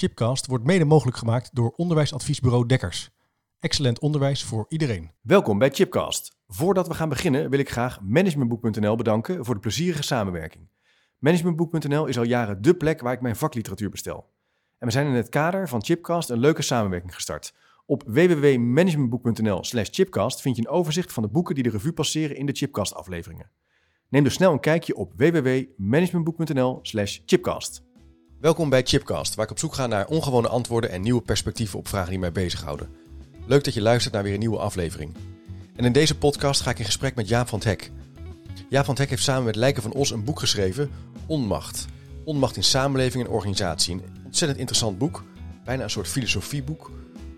[0.00, 3.10] Chipcast wordt mede mogelijk gemaakt door onderwijsadviesbureau Dekkers.
[3.58, 5.10] Excellent onderwijs voor iedereen.
[5.20, 6.36] Welkom bij Chipcast.
[6.46, 10.68] Voordat we gaan beginnen wil ik graag Managementboek.nl bedanken voor de plezierige samenwerking.
[11.18, 14.30] Managementboek.nl is al jaren dé plek waar ik mijn vakliteratuur bestel.
[14.78, 17.54] En we zijn in het kader van Chipcast een leuke samenwerking gestart.
[17.86, 22.36] Op www.managementboek.nl slash chipcast vind je een overzicht van de boeken die de revue passeren
[22.36, 23.50] in de Chipcast afleveringen.
[24.08, 27.88] Neem dus snel een kijkje op www.managementboek.nl slash chipcast.
[28.40, 31.88] Welkom bij Chipcast, waar ik op zoek ga naar ongewone antwoorden en nieuwe perspectieven op
[31.88, 32.88] vragen die mij bezighouden.
[33.46, 35.14] Leuk dat je luistert naar weer een nieuwe aflevering.
[35.76, 37.90] En in deze podcast ga ik in gesprek met Jaap van het Hek.
[38.68, 40.90] Jaap van het Hek heeft samen met Lijken van Os een boek geschreven,
[41.26, 41.86] Onmacht.
[42.24, 43.94] Onmacht in samenleving en organisatie.
[43.94, 45.24] Een ontzettend interessant boek,
[45.64, 46.90] bijna een soort filosofieboek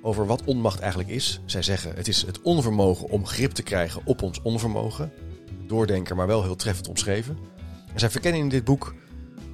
[0.02, 1.40] over wat onmacht eigenlijk is.
[1.44, 5.12] Zij zeggen het is het onvermogen om grip te krijgen op ons onvermogen.
[5.66, 7.38] Doordenker, maar wel heel treffend omschreven.
[7.92, 8.94] En zij verkennen in dit boek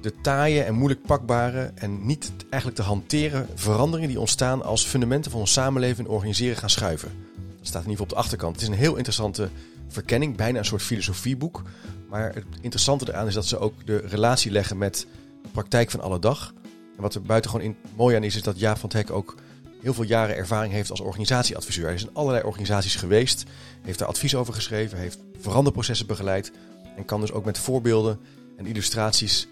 [0.01, 5.31] de taaie en moeilijk pakbare en niet eigenlijk te hanteren veranderingen die ontstaan als fundamenten
[5.31, 7.11] van ons samenleven en organiseren gaan schuiven.
[7.57, 8.53] Dat staat in ieder geval op de achterkant.
[8.53, 9.49] Het is een heel interessante
[9.87, 11.61] verkenning, bijna een soort filosofieboek.
[12.09, 15.07] Maar het interessante eraan is dat ze ook de relatie leggen met
[15.41, 16.53] de praktijk van alle dag.
[16.95, 19.35] En wat er buitengewoon in, mooi aan is, is dat Jaap van het ook
[19.81, 21.85] heel veel jaren ervaring heeft als organisatieadviseur.
[21.85, 23.43] Hij is in allerlei organisaties geweest,
[23.81, 26.51] heeft daar advies over geschreven, heeft veranderprocessen begeleid
[26.95, 28.19] en kan dus ook met voorbeelden
[28.57, 29.47] en illustraties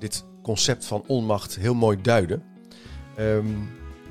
[0.00, 2.42] dit concept van onmacht heel mooi duiden.
[3.16, 3.46] Ehm,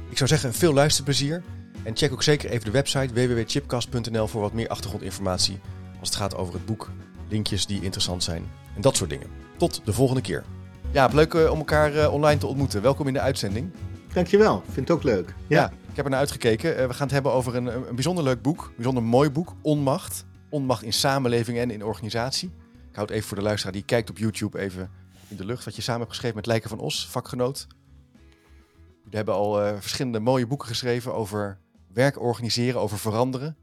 [0.10, 1.44] ik zou zeggen, veel luisterplezier.
[1.84, 5.60] En check ook zeker even de website www.chipcast.nl voor wat meer achtergrondinformatie
[6.00, 6.92] als het gaat over het boek,
[7.30, 8.44] linkjes die interessant zijn
[8.76, 9.28] en dat soort dingen.
[9.58, 10.44] Tot de volgende keer.
[10.92, 12.82] Ja, leuk eh, om elkaar eh, online te ontmoeten.
[12.82, 13.72] Welkom in de uitzending.
[14.14, 15.34] Dankjewel, vind het ook leuk.
[15.48, 16.78] Ja, ik heb er naar uitgekeken.
[16.78, 19.56] Eh, we gaan het hebben over een, een bijzonder leuk boek, een bijzonder mooi boek,
[19.62, 20.26] Onmacht.
[20.50, 22.52] Onmacht in samenleving en in organisatie.
[22.90, 24.90] Ik houd even voor de luisteraar die kijkt op YouTube even
[25.30, 25.66] in de lucht.
[25.66, 27.68] Wat je samen hebt geschreven met Lijken van Os, vakgenoot.
[29.04, 31.60] We hebben al uh, verschillende mooie boeken geschreven over
[31.94, 33.58] werk organiseren, over veranderen.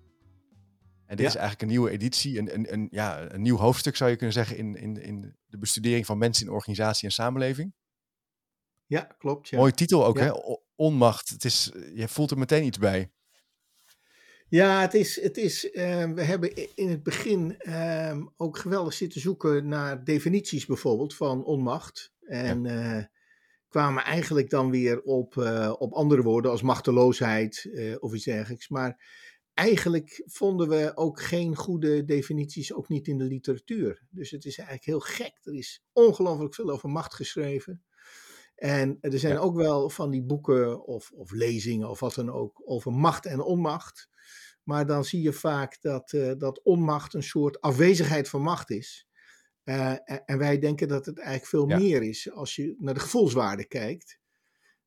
[1.06, 1.26] En dit Ja.
[1.26, 4.34] is eigenlijk een nieuwe editie, een, een, een, ja, een nieuw hoofdstuk zou je kunnen
[4.34, 7.74] zeggen in, in, in de bestudering van mensen in organisatie en samenleving.
[8.86, 9.48] Ja, klopt.
[9.48, 10.24] Ja, Mooie titel ook, Ja.
[10.24, 10.32] hè?
[10.74, 11.28] Onmacht.
[11.28, 13.10] Het is, je voelt er meteen iets bij.
[14.48, 19.20] Ja het is, het is eh, we hebben in het begin eh, ook geweldig zitten
[19.20, 22.12] zoeken naar definities bijvoorbeeld van onmacht.
[22.20, 23.04] En eh,
[23.68, 28.68] kwamen eigenlijk dan weer op, eh, op andere woorden als machteloosheid eh, of iets dergelijks.
[28.68, 29.04] Maar
[29.54, 34.02] eigenlijk vonden we ook geen goede definities, ook niet in de literatuur.
[34.10, 35.38] Dus het is eigenlijk heel gek.
[35.42, 37.82] Er is ongelooflijk veel over macht geschreven.
[38.54, 39.38] En er zijn Ja.
[39.40, 43.40] ook wel van die boeken of, of lezingen of wat dan ook over macht en
[43.40, 44.08] onmacht.
[44.66, 49.06] Maar dan zie je vaak dat, eh, dat onmacht een soort afwezigheid van macht is.
[49.62, 51.78] Eh, en, wij denken dat het eigenlijk veel Ja.
[51.78, 54.18] meer is als je naar de gevoelswaarde kijkt.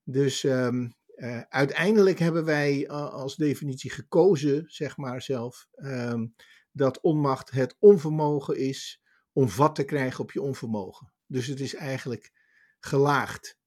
[0.04, 6.28] Dus ehm, eh, uiteindelijk hebben wij als definitie gekozen, zeg maar zelf, ehm,
[6.72, 9.02] dat onmacht het onvermogen is
[9.34, 11.14] om vat te krijgen op je onvermogen.
[11.26, 12.32] Dus het is eigenlijk
[12.80, 13.58] gelaagd.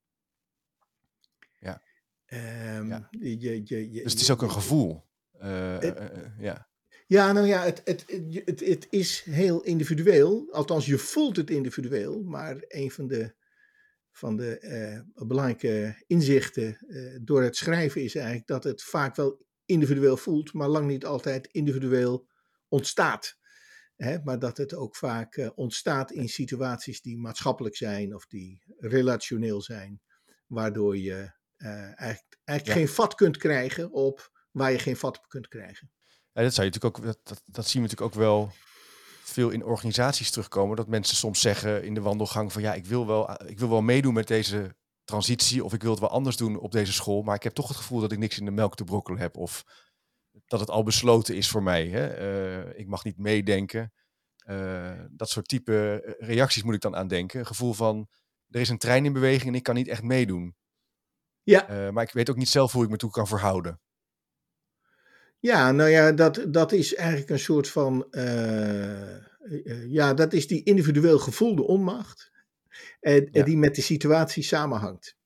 [1.60, 1.82] Ja.
[2.24, 3.08] Ehm, Ja.
[3.10, 5.10] Je, je, je- Dus het is ook een gevoel.
[5.42, 6.70] Eh, eh, eh, ja.
[7.06, 8.04] Ja, nou ja, het, het,
[8.44, 10.48] het, het, is heel individueel.
[10.52, 12.22] Althans, je voelt het individueel.
[12.22, 13.34] Maar een van de,
[14.10, 16.78] van de eh, belangrijke inzichten
[17.24, 21.46] door het schrijven is eigenlijk dat het vaak wel individueel voelt, maar lang niet altijd
[21.46, 22.28] individueel
[22.68, 23.38] ontstaat.
[23.96, 29.62] Hè, maar dat het ook vaak ontstaat in situaties die maatschappelijk zijn of die relationeel
[29.62, 30.00] zijn,
[30.46, 32.84] waardoor je eigenlijk, eigenlijk Ja.
[32.84, 35.90] geen vat kunt krijgen op waar je geen vat op kunt krijgen.
[36.32, 38.52] Ja, dat, zou je natuurlijk ook, dat, dat, dat zien we natuurlijk ook wel
[39.22, 40.76] veel in organisaties terugkomen.
[40.76, 43.82] Dat mensen soms zeggen in de wandelgang van ja, ik wil wel, ik wil wel
[43.82, 45.64] meedoen met deze transitie.
[45.64, 47.22] Of ik wil het wel anders doen op deze school.
[47.22, 49.36] Maar ik heb toch het gevoel dat ik niks in de melk te brokkelen heb.
[49.36, 49.64] Of
[50.46, 51.88] dat het al besloten is voor mij.
[51.88, 52.06] Hè?
[52.06, 53.92] Eh, ik mag niet meedenken.
[54.36, 57.40] Eh, dat soort type eh, reacties moet ik dan aan denken.
[57.40, 58.08] Een gevoel van
[58.48, 60.56] er is een trein in beweging en ik kan niet echt meedoen.
[61.42, 61.68] Ja.
[61.68, 63.80] Eh, maar ik weet ook niet zelf hoe ik me toe kan verhouden.
[65.42, 68.06] Ja, nou ja, dat, dat is eigenlijk een soort van.
[68.10, 69.20] eh, eh,
[69.88, 72.30] ja, dat is die individueel gevoelde onmacht.
[73.00, 73.44] En, Ja.
[73.44, 75.16] die met de situatie samenhangt.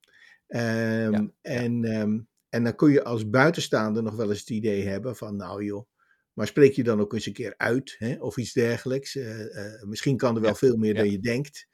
[0.47, 2.19] Ehm, Ja, En, ehm,
[2.49, 5.87] en dan kun je als buitenstaander nog wel eens het idee hebben van, nou joh,
[6.33, 9.17] maar spreek je dan ook eens een keer uit, hè, of iets dergelijks.
[9.17, 11.67] Eh, eh, misschien kan er wel Ja, veel meer dan je denkt.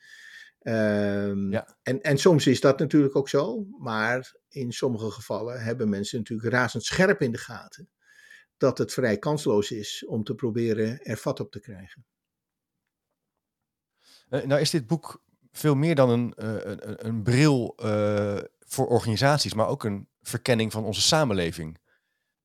[0.59, 1.53] Ehm,
[1.83, 6.53] en, en soms is dat natuurlijk ook zo, maar in sommige gevallen hebben mensen natuurlijk
[6.53, 7.89] razendscherp in de gaten
[8.63, 12.07] dat het vrij kansloos is om te proberen er vat op te krijgen.
[14.29, 15.23] Eh, nou is dit boek
[15.53, 20.73] veel meer dan een, eh, een, een- bril eh, voor organisaties, maar ook een verkenning
[20.73, 21.81] van onze samenleving.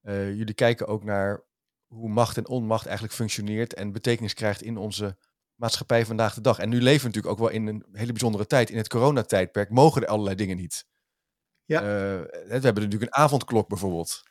[0.04, 1.44] Uh, jullie kijken ook naar
[1.88, 5.18] hoe macht en onmacht eigenlijk functioneert en betekenis krijgt in onze
[5.56, 6.60] maatschappij vandaag de dag.
[6.60, 8.70] En nu leven we natuurlijk ook wel in een hele bijzondere tijd.
[8.70, 10.86] In het coronatijdperk mogen er allerlei dingen niet.
[11.66, 11.82] Ja.
[11.82, 14.24] Uh, we hebben natuurlijk een avondklok bijvoorbeeld.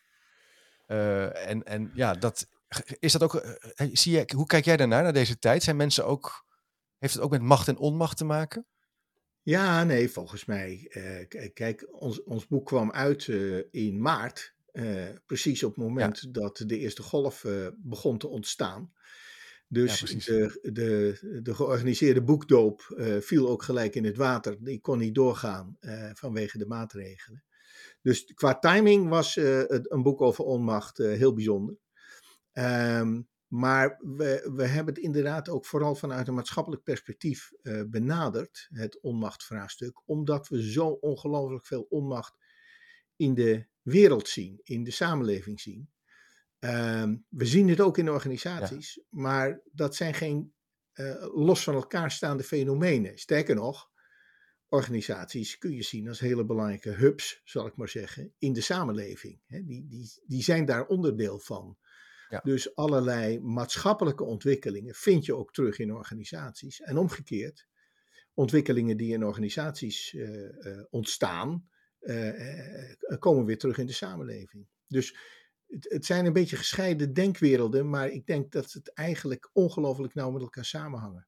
[0.87, 2.49] Uh, en, en ja, dat,
[2.99, 3.59] is dat ook.
[3.93, 5.63] Zie je, hoe kijk jij daarnaar, naar deze tijd?
[5.63, 6.45] Zijn mensen ook.
[6.99, 8.67] Heeft het ook met macht en onmacht te maken?
[9.43, 10.91] Ja, nee, volgens mij.
[10.91, 14.55] Uh, kijk, ons, ons boek kwam uit uh, in maart.
[14.73, 16.31] Uh, precies op het moment ja.
[16.31, 17.45] dat de eerste golf
[17.77, 18.93] begon te ontstaan.
[19.69, 24.57] Dus ja, de, de, de georganiseerde boekdoop viel ook gelijk in het water.
[24.61, 25.77] Die kon niet doorgaan
[26.13, 27.45] vanwege de maatregelen.
[28.07, 31.77] Dus qua timing was het, een boek over onmacht heel bijzonder.
[32.53, 38.69] Um, maar we, we hebben het inderdaad ook vooral vanuit een maatschappelijk perspectief uh, benaderd,
[38.71, 42.37] het onmachtvraagstuk, omdat we zo ongelooflijk veel onmacht
[43.17, 45.91] in de wereld zien, in de samenleving zien.
[46.59, 49.03] Um, we zien het ook in organisaties, ja.
[49.11, 50.55] maar dat zijn geen
[50.95, 53.19] uh, los van elkaar staande fenomenen.
[53.19, 53.91] Sterker nog,
[54.69, 59.41] organisaties kun je zien als hele belangrijke hubs, zal ik maar zeggen, in de samenleving.
[59.47, 61.79] Die, die, die zijn daar onderdeel van.
[62.29, 62.41] Ja.
[62.45, 66.81] Dus allerlei maatschappelijke ontwikkelingen vind je ook terug in organisaties.
[66.81, 67.69] En omgekeerd,
[68.35, 71.69] ontwikkelingen die in organisaties uh, uh, ontstaan,
[72.01, 74.67] uh, komen weer terug in de samenleving.
[74.87, 75.17] Dus
[75.67, 80.31] het, het, zijn een beetje gescheiden denkwerelden, maar ik denk dat het eigenlijk ongelooflijk nauw
[80.31, 81.27] met elkaar samenhangen.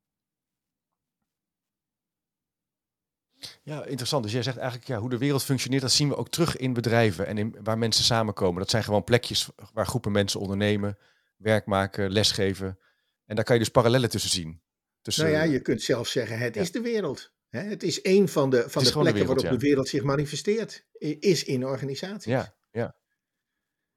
[3.62, 4.22] Ja, interessant.
[4.22, 6.72] Dus jij zegt eigenlijk ja, hoe de wereld functioneert, dat zien we ook terug in
[6.72, 8.58] bedrijven en in, waar mensen samenkomen.
[8.60, 10.98] Dat zijn gewoon plekjes waar groepen mensen ondernemen,
[11.36, 12.78] werk maken, lesgeven.
[13.24, 14.62] En daar kan je dus parallellen tussen zien.
[15.00, 16.60] Tussen, nou ja, je kunt zelf zeggen, het ja.
[16.60, 17.32] is de wereld.
[17.48, 19.50] Het is een van de, van de plekken de wereld, waarop ja.
[19.50, 20.86] de wereld zich manifesteert.
[20.98, 22.32] Is in organisaties.
[22.32, 22.96] Ja, ja.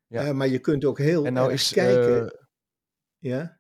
[0.08, 0.26] ja.
[0.26, 2.24] Uh, maar je kunt ook heel en nou is, kijken.
[2.24, 2.30] Uh...
[3.18, 3.60] Ja?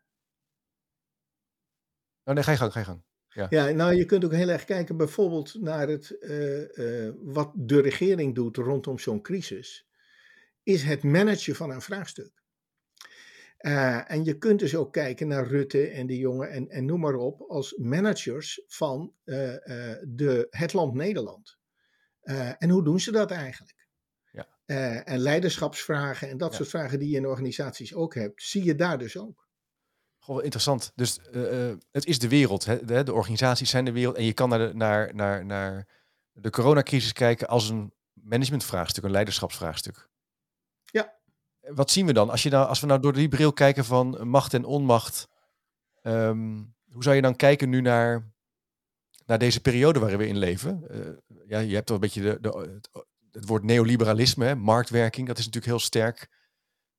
[2.24, 3.04] Oh nee, ga je gang, ga je gang.
[3.33, 3.48] Ja.
[3.50, 7.81] ja, nou je kunt ook heel erg kijken bijvoorbeeld naar het, uh, uh, wat de
[7.81, 9.88] regering doet rondom zo'n crisis.
[10.63, 12.44] Is het managen van een vraagstuk.
[13.60, 17.00] Uh, en je kunt dus ook kijken naar Rutte en de jongen en, en noem
[17.00, 21.57] maar op als managers van de, het land Nederland.
[22.57, 23.88] en hoe doen ze dat eigenlijk?
[24.31, 25.04] Ja.
[25.04, 26.56] en leiderschapsvragen en dat ja.
[26.56, 29.50] soort vragen die je in organisaties ook hebt, zie je daar dus ook.
[30.24, 30.92] Goh, interessant.
[30.96, 32.66] Dus uh, het is de wereld.
[32.66, 32.86] Hè?
[32.86, 34.16] De, de, organisaties zijn de wereld.
[34.16, 35.88] En je kan naar de, naar, naar, naar
[36.32, 40.10] de coronacrisis kijken als een managementvraagstuk, een leiderschapsvraagstuk.
[40.84, 41.14] Ja.
[41.60, 42.30] Wat zien we dan?
[42.30, 45.28] Als, je nou, als we nou door die bril kijken van macht en onmacht.
[46.04, 48.32] Um, hoe zou je dan kijken nu naar,
[49.26, 50.84] naar deze periode waarin we in leven?
[50.92, 52.80] Uh, ja, je hebt al een beetje de, de,
[53.32, 54.56] het, woord neoliberalisme, hè?
[54.56, 55.28] marktwerking.
[55.28, 56.30] Dat is natuurlijk heel sterk.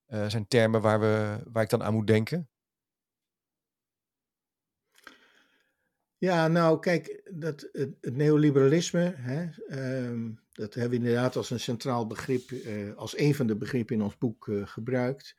[0.09, 2.51] Uh, zijn termen waar, we, waar ik dan aan moet denken.
[6.23, 9.49] Ja, nou kijk, dat, het, neoliberalisme, hè,
[10.07, 13.97] um, dat hebben we inderdaad als een centraal begrip, uh, als een van de begrippen
[13.97, 15.37] in ons boek uh, gebruikt.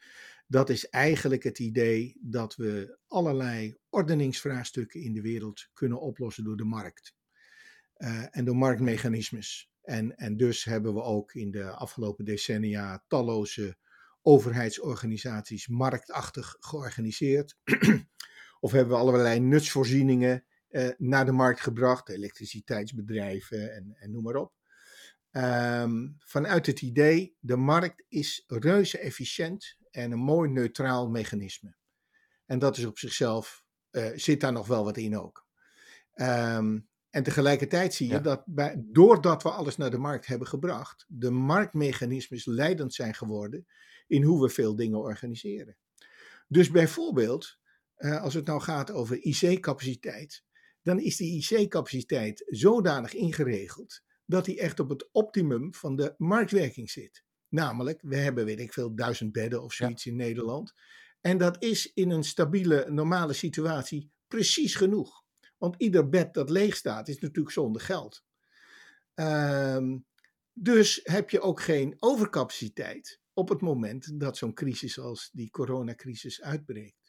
[0.47, 6.57] Dat is eigenlijk het idee dat we allerlei ordeningsvraagstukken in de wereld kunnen oplossen door
[6.57, 7.15] de markt.
[7.97, 9.71] Uh, en door marktmechanismes.
[9.81, 13.77] En, en dus hebben we ook in de afgelopen decennia talloze
[14.21, 17.57] overheidsorganisaties marktachtig georganiseerd.
[18.59, 24.35] of hebben we allerlei nutsvoorzieningen uh, naar de markt gebracht, elektriciteitsbedrijven en, en noem maar
[24.35, 24.53] op.
[25.31, 31.75] Um, vanuit het idee, de markt is reuze efficiënt en een mooi neutraal mechanisme.
[32.45, 35.45] En dat is op zichzelf, uh, zit daar nog wel wat in ook.
[36.15, 38.19] Um, en tegelijkertijd zie je ja.
[38.19, 43.67] dat bij, doordat we alles naar de markt hebben gebracht, de marktmechanismes leidend zijn geworden
[44.07, 45.77] in hoe we veel dingen organiseren.
[46.47, 47.57] Dus bijvoorbeeld,
[47.97, 50.43] uh, als het nou gaat over IC-capaciteit,
[50.83, 56.89] dan is die IC-capaciteit zodanig ingeregeld dat die echt op het optimum van de marktwerking
[56.89, 57.23] zit.
[57.49, 60.11] Namelijk, we hebben, weet ik veel, duizend bedden of zoiets ja.
[60.11, 60.73] in Nederland.
[61.21, 65.23] En dat is in een stabiele, normale situatie precies genoeg.
[65.57, 68.23] Want ieder bed dat leeg staat, is natuurlijk zonder geld.
[69.15, 70.05] Um,
[70.53, 76.41] dus heb je ook geen overcapaciteit op het moment dat zo'n crisis als die coronacrisis
[76.41, 77.02] uitbreekt.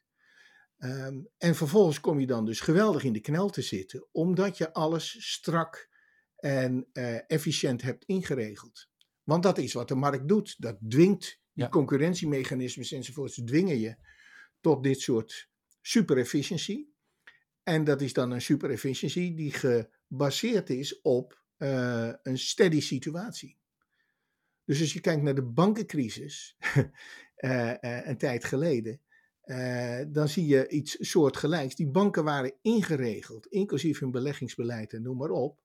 [0.84, 4.72] Um, en vervolgens kom je dan dus geweldig in de knel te zitten, omdat je
[4.72, 5.88] alles strak
[6.36, 8.88] en uh, efficiënt hebt ingeregeld.
[9.22, 10.54] Want dat is wat de markt doet.
[10.58, 11.68] Dat dwingt die ja.
[11.68, 13.96] concurrentiemechanismes enzovoorts, dwingen je
[14.60, 15.48] tot dit soort
[15.80, 16.94] super-efficiëntie.
[17.62, 23.58] En dat is dan een super-efficiëntie die gebaseerd is op een steady situatie.
[24.64, 26.56] Dus als je kijkt naar de bankencrisis
[27.36, 29.00] een tijd geleden,
[30.08, 31.74] dan zie je iets soortgelijks.
[31.74, 35.58] Die banken waren ingeregeld, inclusief hun beleggingsbeleid en noem maar op,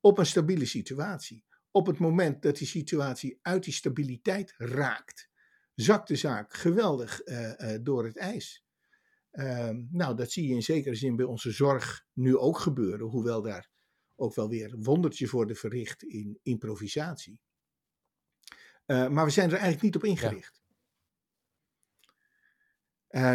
[0.00, 1.44] op een stabiele situatie.
[1.70, 5.28] Op het moment dat die situatie uit die stabiliteit raakt,
[5.74, 8.64] zakt de zaak geweldig uh, uh, door het ijs.
[9.32, 13.42] Uh, nou, dat zie je in zekere zin bij onze zorg nu ook gebeuren, hoewel
[13.42, 13.70] daar
[14.16, 17.40] ook wel weer wondertjes worden verricht in improvisatie.
[18.86, 20.54] Maar we zijn er eigenlijk niet op ingericht.
[20.54, 20.59] Ja.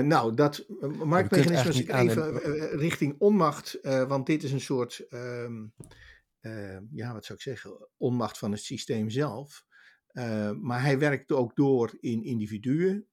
[0.03, 0.65] Nou, dat
[1.03, 2.39] marktmechanisme is even
[2.77, 5.63] richting onmacht, want dit is een soort ehm,
[6.41, 9.65] uh, ja, wat zou ik zeggen, onmacht van het systeem zelf.
[10.61, 13.07] Maar hij werkt ook door in individuen,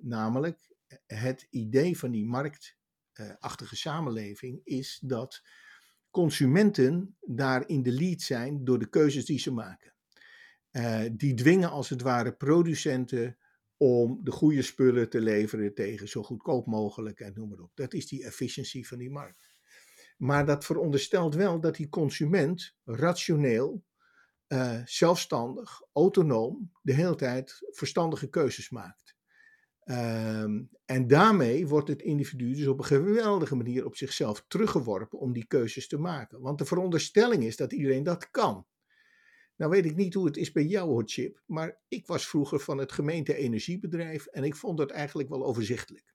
[0.00, 0.74] namelijk
[1.06, 5.42] het idee van die marktachtige samenleving is dat
[6.10, 9.94] consumenten daar in de lead zijn door de keuzes die ze maken.
[11.12, 13.38] die dwingen als het ware producenten
[13.76, 17.70] om de goede spullen te leveren tegen zo goedkoop mogelijk en noem maar op.
[17.74, 19.54] Dat is die efficiency van die markt.
[20.16, 23.84] Maar dat veronderstelt wel dat die consument rationeel,
[24.48, 29.16] uh, zelfstandig, autonoom, de hele tijd verstandige keuzes maakt.
[29.84, 35.32] Um, en daarmee wordt het individu dus op een geweldige manier op zichzelf teruggeworpen om
[35.32, 36.40] die keuzes te maken.
[36.40, 38.66] Want de veronderstelling is dat iedereen dat kan.
[39.56, 42.60] Nou weet ik niet hoe het is bij jou, hoor, Chip, maar ik was vroeger
[42.60, 46.14] van het gemeente energiebedrijf en ik vond dat eigenlijk wel overzichtelijk.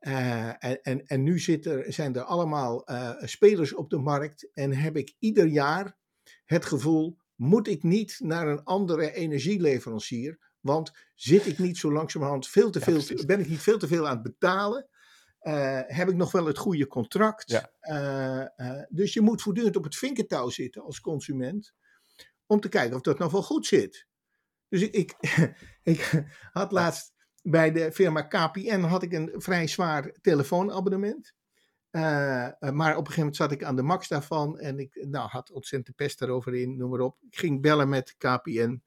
[0.00, 4.50] Uh, en, en, en, nu zit er, zijn er allemaal uh, spelers op de markt
[4.52, 5.96] en heb ik ieder jaar
[6.44, 12.48] het gevoel, moet ik niet naar een andere energieleverancier, want zit ik niet zo langzamerhand
[12.48, 14.88] veel te veel, ja, ben ik niet veel te veel aan het betalen?
[15.42, 17.50] Uh, heb ik nog wel het goede contract?
[17.50, 18.52] Ja.
[18.88, 21.74] dus je moet voortdurend op het vinkentouw zitten als consument
[22.46, 24.06] om te kijken of dat nog wel goed zit.
[24.68, 25.16] Dus ik, ik,
[25.92, 31.34] ik had laatst bij de firma KPN had ik een vrij zwaar telefoonabonnement.
[31.90, 32.02] Uh,
[32.58, 35.50] maar op een gegeven moment zat ik aan de max daarvan en ik nou, had
[35.50, 37.18] ontzettend pest daarover in, noem maar op.
[37.20, 38.82] Ik ging bellen met KPN.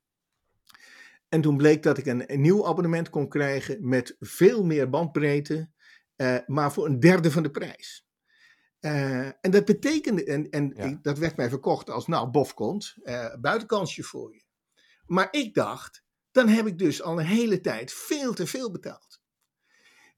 [1.30, 5.70] En toen bleek dat ik een, een nieuw abonnement kon krijgen met veel meer bandbreedte,
[6.18, 8.05] uh, maar voor een derde van de prijs.
[8.86, 10.84] Uh, en dat betekende, en, en ja.
[10.84, 12.96] ik, dat werd mij verkocht als, nou, bof komt,
[13.40, 14.44] buitenkansje voor je.
[15.06, 19.24] Maar ik dacht, dan heb ik dus al een hele tijd veel te veel betaald.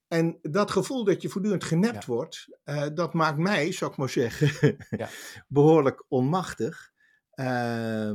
[0.07, 2.13] En dat gevoel dat je voortdurend genept ja.
[2.13, 5.09] wordt, uh, dat maakt mij, zou ik maar zeggen, ja.
[5.47, 6.91] behoorlijk onmachtig.
[7.35, 8.11] Uh,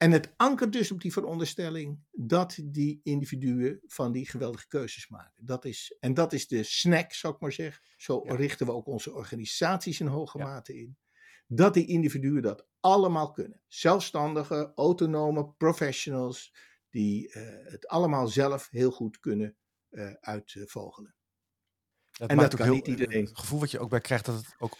[0.00, 5.44] en het ankert dus op die veronderstelling dat die individuen van die geweldige keuzes maken.
[5.46, 7.84] Dat is, en dat is de snack, zou ik maar zeggen.
[7.96, 8.34] Zo ja.
[8.34, 10.98] richten we ook onze organisaties in hoge mate in.
[11.46, 13.62] Dat die individuen dat allemaal kunnen.
[13.68, 16.54] Zelfstandige, autonome professionals
[16.90, 19.56] die uh, het allemaal zelf heel goed kunnen
[19.90, 21.14] uh, uitvogelen.
[22.10, 23.24] Dat en dat kan heel, niet iedereen.
[23.24, 24.76] Het gevoel wat je ook bij krijgt dat het ook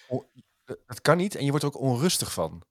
[0.86, 2.62] het kan niet en je wordt er ook onrustig van.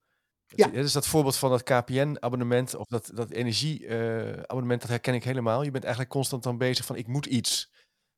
[0.55, 0.67] Ja.
[0.67, 5.63] Dus dat voorbeeld van dat KPN-abonnement of dat, dat energie-abonnement, dat herken ik helemaal.
[5.63, 7.71] Je bent eigenlijk constant dan bezig van ik moet iets.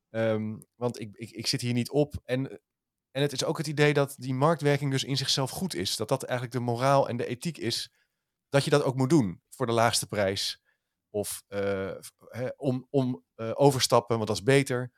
[0.09, 2.13] Um, want ik, ik, ik zit hier niet op.
[2.23, 2.50] En,
[3.11, 5.95] en het is ook het idee dat die marktwerking dus in zichzelf goed is.
[5.95, 7.93] Dat dat eigenlijk de moraal en de ethiek is.
[8.50, 10.61] Dat je dat ook moet doen voor de laagste prijs.
[11.09, 11.95] Of uh,
[12.55, 14.91] om, om uh, overstappen, want dat is beter.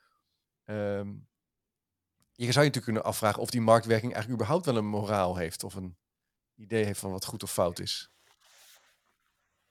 [0.65, 1.27] Um,
[2.31, 5.63] je zou je natuurlijk kunnen afvragen of die marktwerking eigenlijk überhaupt wel een moraal heeft.
[5.63, 5.97] Of een
[6.55, 8.11] idee heeft van wat goed of fout is.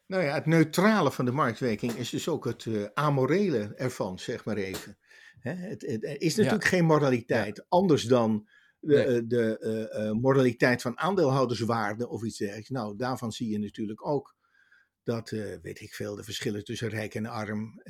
[0.07, 4.45] Nou ja, het neutrale van de marktwerking is dus ook het uh, amorele ervan, zeg
[4.45, 4.99] maar even.
[5.39, 6.69] Hè, het, het, er is natuurlijk ja.
[6.69, 7.65] geen moraliteit, ja.
[7.69, 8.49] anders dan
[8.79, 9.27] de, nee.
[9.27, 12.69] de uh, moraliteit van aandeelhouderswaarde of iets dergelijks.
[12.69, 14.37] Nou, daarvan zie je natuurlijk ook
[15.03, 15.31] dat,
[15.63, 17.83] weet ik veel, de verschillen tussen rijk en arm,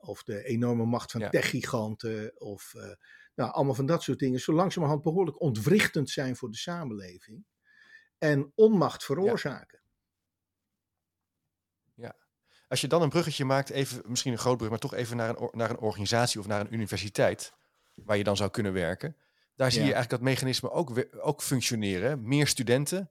[0.00, 1.28] of de enorme macht van ja.
[1.28, 2.72] techgiganten, of
[3.34, 7.44] nou, allemaal van dat soort dingen, zo langzamerhand behoorlijk ontwrichtend zijn voor de samenleving
[8.18, 9.80] en onmacht veroorzaken.
[11.94, 12.04] Ja.
[12.04, 12.16] ja.
[12.68, 15.28] Als je dan een bruggetje maakt, even, misschien een groot brug, maar toch even naar
[15.28, 17.52] een, naar een organisatie of naar een universiteit,
[17.94, 19.16] waar je dan zou kunnen werken.
[19.54, 19.86] Daar zie ja.
[19.86, 22.28] je eigenlijk dat mechanisme ook, ook functioneren.
[22.28, 23.10] Meer studenten,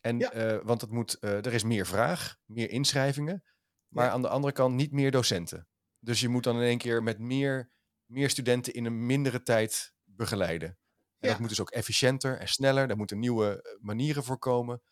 [0.00, 0.34] en, ja.
[0.34, 3.44] uh, want het moet, uh, er is meer vraag, meer inschrijvingen.
[3.88, 5.68] Maar aan de andere kant niet meer docenten.
[5.98, 7.72] Dus je moet dan in één keer met meer,
[8.04, 10.78] meer studenten in een mindere tijd begeleiden.
[11.22, 11.34] En ja.
[11.34, 12.88] dat moet dus ook efficiënter en sneller.
[12.88, 14.82] Daar moeten nieuwe eh, manieren voor komen.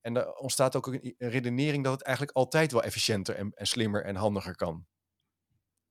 [0.00, 4.04] En er ontstaat ook een, redenering dat het eigenlijk altijd wel efficiënter en, en, slimmer
[4.04, 4.86] en handiger kan.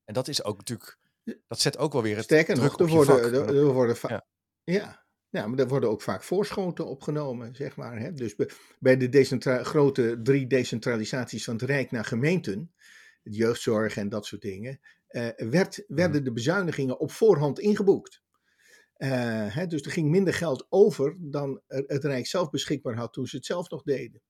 [0.03, 0.97] En dat is ook natuurlijk,
[1.47, 4.25] dat zet ook wel weer het Sterker nog, er worden, er, er worden ja.
[4.63, 5.05] ja.
[5.29, 7.99] nou, maar daar worden ook vaak voorschoten opgenomen, zeg maar.
[7.99, 8.11] Hè?
[8.11, 8.35] Dus
[8.79, 12.73] bij de grote drie decentralisaties van het Rijk naar gemeenten,
[13.23, 18.23] jeugdzorg en dat soort dingen, uh, werd, werden de bezuinigingen op voorhand ingeboekt.
[18.97, 23.27] Uh, hè, dus er ging minder geld over dan het Rijk zelf beschikbaar had toen
[23.27, 24.21] ze het zelf nog deden.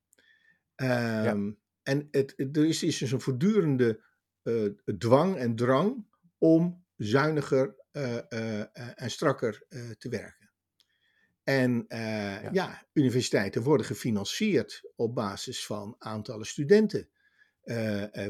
[0.75, 4.03] Um, En het, er is, is dus een voortdurende
[4.43, 6.05] uh, dwang en drang
[6.37, 7.75] om zuiniger
[8.95, 9.65] en strakker
[9.97, 10.51] te werken.
[11.43, 12.49] En ja.
[12.51, 12.85] ja.
[12.93, 17.09] universiteiten worden gefinancierd op basis van aantallen studenten.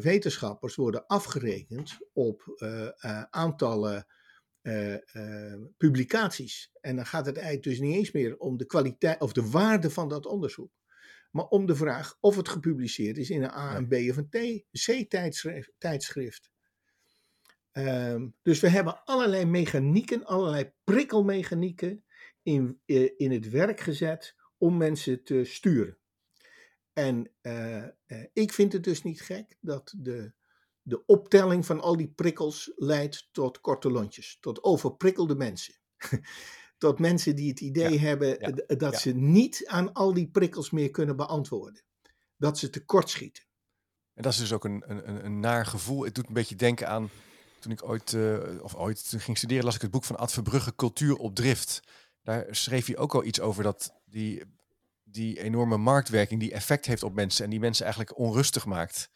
[0.02, 2.44] Wetenschappers worden afgerekend op
[4.66, 6.72] uh, aantallen publicaties.
[6.82, 9.90] En dan gaat het eigenlijk dus niet eens meer om de kwaliteit of de waarde
[9.90, 10.72] van dat onderzoek.
[11.32, 14.64] Maar om de vraag of het gepubliceerd is in een A, een B of een
[14.72, 16.52] C-tijdschrift.
[17.72, 22.04] Um, dus we hebben allerlei mechanieken, allerlei prikkelmechanieken
[22.44, 22.80] in,
[23.18, 25.98] in het werk gezet om mensen te sturen.
[26.94, 27.86] En uh,
[28.34, 30.34] ik vind het dus niet gek dat de,
[30.88, 35.74] de optelling van al die prikkels leidt tot korte lontjes, tot overprikkelde mensen.
[36.78, 39.00] tot mensen die het idee ja, hebben ja, dat ja.
[39.00, 41.84] ze niet aan al die prikkels meer kunnen beantwoorden.
[42.38, 43.44] Dat ze tekortschieten.
[44.14, 46.04] En dat is dus ook een, een, een naar gevoel.
[46.04, 47.10] Het doet een beetje denken aan
[47.60, 50.76] toen ik ooit, uh, of ooit ging studeren, las ik het boek van Ad Verbrugge,
[50.76, 51.80] Cultuur op Drift.
[52.24, 54.44] Daar schreef hij ook al iets over dat die
[55.04, 59.10] die enorme marktwerking die effect heeft op mensen en die mensen eigenlijk onrustig maakt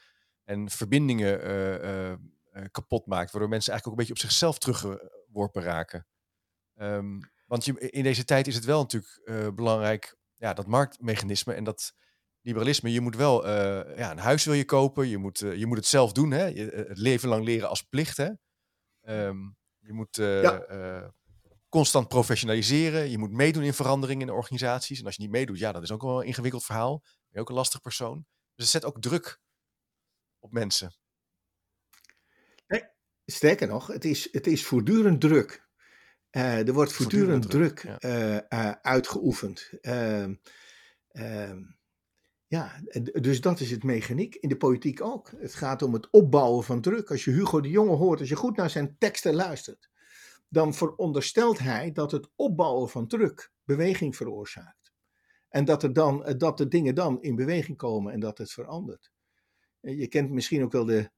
[0.50, 2.18] en verbindingen uh, uh,
[2.72, 6.08] kapot maakt, waardoor mensen eigenlijk ook een beetje op zichzelf teruggeworpen raken.
[6.76, 11.64] Um, want je, in deze tijd is het wel natuurlijk belangrijk, ja, dat marktmechanisme en
[11.64, 11.94] dat
[12.42, 12.92] liberalisme.
[12.92, 13.48] Je moet wel,
[13.98, 16.46] ja, een huis wil je kopen, je moet, je moet het zelf doen, hè?
[16.46, 18.30] Je, het leven lang leren als plicht, hè?
[19.28, 21.14] Um, je moet ja
[21.70, 23.10] constant professionaliseren.
[23.10, 25.00] Je moet meedoen in veranderingen in de organisaties.
[25.00, 27.00] En als je niet meedoet, ja, dat is ook wel een ingewikkeld verhaal.
[27.00, 28.26] Ben je ook een lastig persoon.
[28.56, 29.40] Dus het zet ook druk
[30.40, 30.96] op mensen.
[32.68, 32.84] Nee,
[33.26, 35.68] sterker nog, het is, het is voortdurend druk.
[36.32, 38.44] Uh, er wordt voortdurend, voortdurend druk, druk ja.
[38.50, 39.70] uh, uh, uitgeoefend.
[39.82, 40.36] Ehm,
[41.08, 41.62] ehm,
[42.48, 42.82] ja,
[43.22, 44.36] dus dat is het mechaniek.
[44.36, 45.32] In de politiek ook.
[45.38, 47.12] Het gaat om het opbouwen van druk.
[47.12, 49.90] Als je Hugo de Jonge hoort, als je goed naar zijn teksten luistert,
[50.48, 54.94] dan veronderstelt hij dat het opbouwen van druk beweging veroorzaakt.
[55.50, 58.52] En dat, er dan, eh, dat de dingen dan in beweging komen en dat het
[58.52, 59.12] verandert.
[59.82, 61.10] Je kent misschien ook wel de,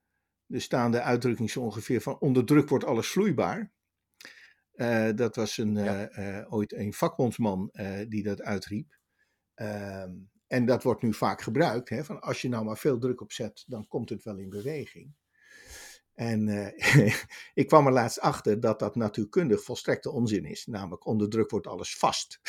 [0.45, 3.71] de staande uitdrukking zo ongeveer van onder druk wordt alles vloeibaar.
[4.73, 6.17] Uh, dat was een, ja.
[6.17, 7.71] uh, ooit een vakbondsman
[8.07, 8.99] die dat uitriep.
[9.53, 10.11] Ehm,
[10.47, 11.89] en dat wordt nu vaak gebruikt.
[11.89, 14.49] Hè, van als je nou maar veel druk op zet, dan komt het wel in
[14.49, 15.13] beweging.
[16.13, 16.73] En
[17.61, 20.65] ik kwam er laatst achter dat dat natuurkundig volstrekte onzin is.
[20.65, 22.39] Namelijk, onder druk wordt alles vast.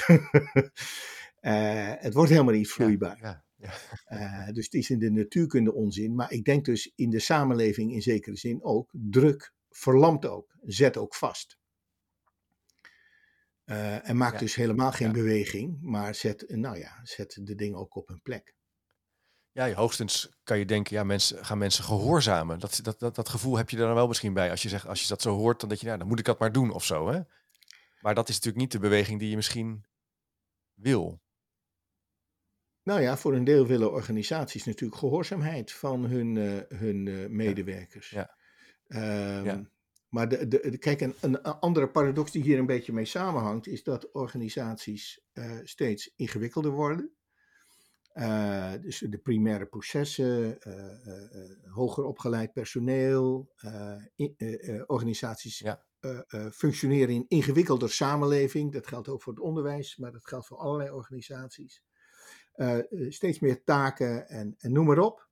[2.05, 3.19] het wordt helemaal niet vloeibaar.
[3.21, 4.47] Ja, ja, ja.
[4.47, 6.15] Uh, dus het is in de natuurkunde onzin.
[6.15, 8.91] Maar ik denk dus in de samenleving in zekere zin ook.
[8.93, 11.59] Druk verlamt ook, zet ook vast.
[13.65, 18.09] en maakt dus helemaal geen beweging, maar zet, nou ja, zet de dingen ook op
[18.09, 18.55] hun plek.
[19.53, 22.59] Ja, hoogstens kan je denken, ja, mensen, gaan mensen gehoorzamen.
[22.59, 24.51] Dat, dat, dat, dat gevoel heb je er dan wel misschien bij.
[24.51, 26.25] Als je, zegt, als je dat zo hoort, dan denk je, nou, dan moet ik
[26.25, 27.09] dat maar doen of zo.
[27.09, 27.21] Hè?
[28.01, 29.85] Maar dat is natuurlijk niet de beweging die je misschien
[30.75, 31.22] wil.
[32.85, 38.11] Nou ja, voor een deel willen organisaties natuurlijk gehoorzaamheid van hun, uh, hun uh, medewerkers.
[38.11, 38.37] Ja.
[38.87, 39.39] ja.
[39.39, 39.71] Um, ja.
[40.09, 43.83] Maar de, de, kijk, een, een, andere paradox die hier een beetje mee samenhangt, is
[43.83, 47.11] dat organisaties uh, steeds ingewikkelder worden.
[48.81, 50.59] Dus de primaire processen,
[51.65, 53.53] hoger opgeleid personeel,
[54.17, 54.35] in,
[54.87, 55.85] organisaties ja.
[56.53, 58.73] functioneren in ingewikkelder samenleving.
[58.73, 61.83] Dat geldt ook voor het onderwijs, maar dat geldt voor allerlei organisaties.
[63.09, 65.29] Steeds meer taken en, en, noem maar op.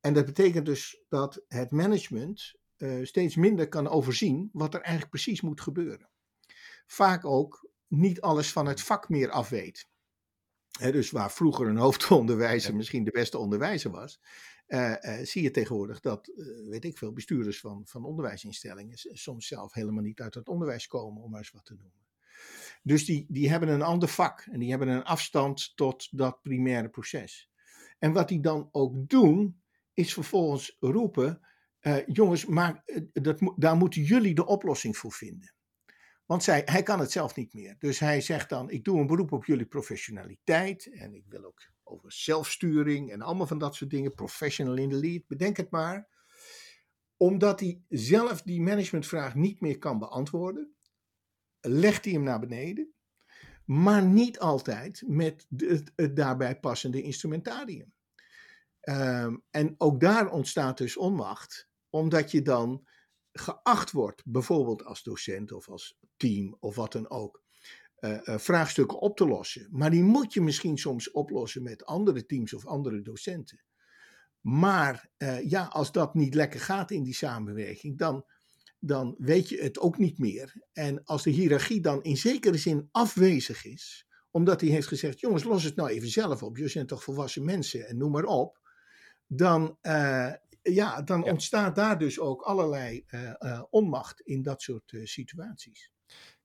[0.00, 2.54] En dat betekent dus dat het management
[3.02, 6.08] steeds minder kan overzien wat er eigenlijk precies moet gebeuren.
[6.86, 9.88] Vaak ook niet alles van het vak meer afweet
[10.88, 14.20] dus waar vroeger een hoofdonderwijzer misschien de beste onderwijzer was,
[14.68, 19.46] uh, uh, zie je tegenwoordig dat, uh, weet ik veel, bestuurders van, van onderwijsinstellingen soms
[19.46, 22.09] zelf helemaal niet uit het onderwijs komen, om maar eens wat te noemen.
[22.82, 26.88] Dus die, die hebben een ander vak en die hebben een afstand tot dat primaire
[26.88, 27.50] proces.
[27.98, 29.60] En wat die dan ook doen,
[29.94, 31.40] is vervolgens roepen:
[32.06, 35.54] jongens, maar dat, daar moeten jullie de oplossing voor vinden.
[36.26, 37.76] Want zij, hij kan het zelf niet meer.
[37.78, 40.92] Dus hij zegt dan: Ik doe een beroep op jullie professionaliteit.
[40.92, 44.14] En ik wil ook over zelfsturing en allemaal van dat soort dingen.
[44.14, 46.08] Professional in the lead, bedenk het maar.
[47.16, 50.74] Omdat hij zelf die managementvraag niet meer kan beantwoorden,
[51.60, 52.92] legt hij hem naar beneden.
[53.64, 57.92] maar niet altijd met het, daarbij passende instrumentarium.
[58.80, 62.88] Ehm, en ook daar ontstaat dus onmacht, omdat je dan
[63.32, 67.42] geacht wordt, bijvoorbeeld als docent of als team of wat dan ook,
[68.00, 69.68] uh, uh, vraagstukken op te lossen.
[69.70, 73.64] Maar die moet je misschien soms oplossen met andere teams of andere docenten.
[74.40, 78.24] Maar uh, ja, als dat niet lekker gaat in die samenwerking, dan,
[78.80, 80.66] dan weet je het ook niet meer.
[80.72, 85.44] En als de hiërarchie dan in zekere zin afwezig is, omdat hij heeft gezegd: jongens,
[85.44, 88.58] los het nou even zelf op, jullie zijn toch volwassen mensen en noem maar op.
[89.26, 89.78] Dan,
[90.62, 91.30] ja, dan ja.
[91.30, 93.04] ontstaat daar dus ook allerlei
[93.70, 95.90] onmacht in dat soort situaties.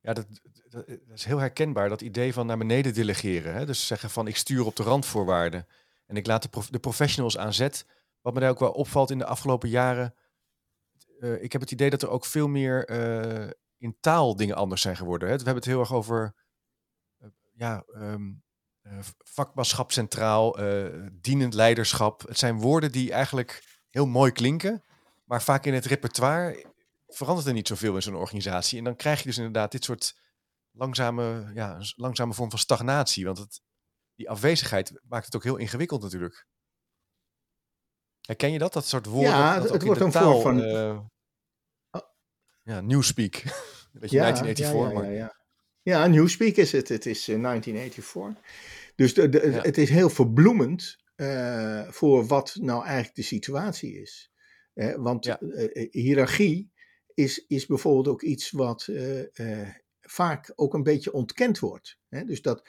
[0.01, 0.27] Ja, dat,
[0.69, 3.53] dat, dat, is heel herkenbaar, dat idee van naar beneden delegeren.
[3.53, 3.65] Hè?
[3.65, 5.67] Dus zeggen van ik stuur op de randvoorwaarden
[6.05, 7.85] en ik laat de, prof, de professionals aan zet.
[8.21, 10.13] Wat me daar ook wel opvalt in de afgelopen jaren,
[11.19, 14.81] uh, ik heb het idee dat er ook veel meer uh, in taal dingen anders
[14.81, 15.27] zijn geworden.
[15.29, 15.33] Hè?
[15.37, 16.35] We hebben het heel erg over
[17.19, 18.43] uh, ja, um,
[19.17, 20.57] vakmanschap centraal,
[21.11, 22.27] dienend leiderschap.
[22.27, 24.83] Het zijn woorden die eigenlijk heel mooi klinken,
[25.23, 26.65] maar vaak in het repertoire
[27.07, 28.77] verandert er niet zoveel in zo'n organisatie.
[28.77, 30.19] En dan krijg je dus inderdaad dit soort
[30.71, 33.25] langzame, ja, langzame vorm van stagnatie.
[33.25, 33.61] Want het,
[34.15, 36.47] die afwezigheid maakt het ook heel ingewikkeld natuurlijk.
[38.25, 38.73] Herken je dat?
[38.73, 39.31] Dat soort woorden?
[39.31, 40.59] Ja, dat het wordt een vorm van...
[40.59, 40.99] Uh,
[42.63, 43.33] ja, newspeak.
[43.99, 44.63] Weet je, ja, 1984.
[44.63, 45.11] Ja, ja, maar...
[45.11, 45.33] ja,
[45.81, 45.99] ja.
[45.99, 46.89] ja, newspeak is het.
[46.89, 48.43] Het is uh, 1984.
[48.95, 49.61] Dus de, de, ja.
[49.61, 54.31] het is heel verbloemend uh, voor wat nou eigenlijk de situatie is.
[54.73, 55.39] Eh, want ja.
[55.91, 56.71] hiërarchie
[57.13, 58.89] is, is bijvoorbeeld ook iets wat
[60.01, 61.97] vaak ook een beetje ontkend wordt.
[62.09, 62.23] Hè?
[62.23, 62.67] Dus dat,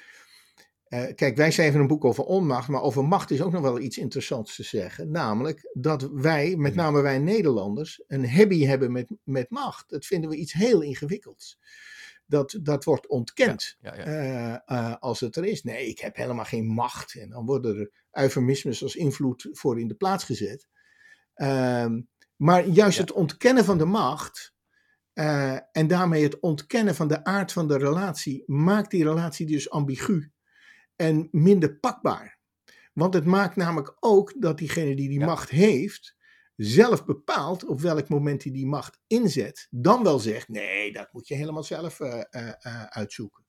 [0.88, 3.78] uh, kijk, wij schrijven een boek over onmacht, maar over macht is ook nog wel
[3.78, 5.10] iets interessants te zeggen.
[5.10, 9.88] Namelijk dat wij, met name wij Nederlanders, een hobby hebben met, met macht.
[9.88, 11.58] Dat vinden we iets heel ingewikkelds.
[12.26, 14.62] Dat, dat wordt ontkend ja, ja, ja.
[14.66, 15.62] Uh, als het er is.
[15.62, 17.14] Nee, ik heb helemaal geen macht.
[17.14, 20.68] En dan worden er eufemismes als invloed voor in de plaats gezet.
[21.34, 22.00] Ehm,
[22.36, 24.54] maar juist het ontkennen van de macht
[25.14, 29.70] uh, en daarmee het ontkennen van de aard van de relatie maakt die relatie dus
[29.70, 30.30] ambigu
[30.96, 32.38] en minder pakbaar.
[32.92, 35.26] Want het maakt namelijk ook dat diegene die die ja.
[35.26, 36.16] macht heeft,
[36.56, 39.66] zelf bepaalt op welk moment hij die macht inzet.
[39.70, 43.44] Dan wel zegt, nee, dat moet je helemaal zelf uh, uh, uitzoeken.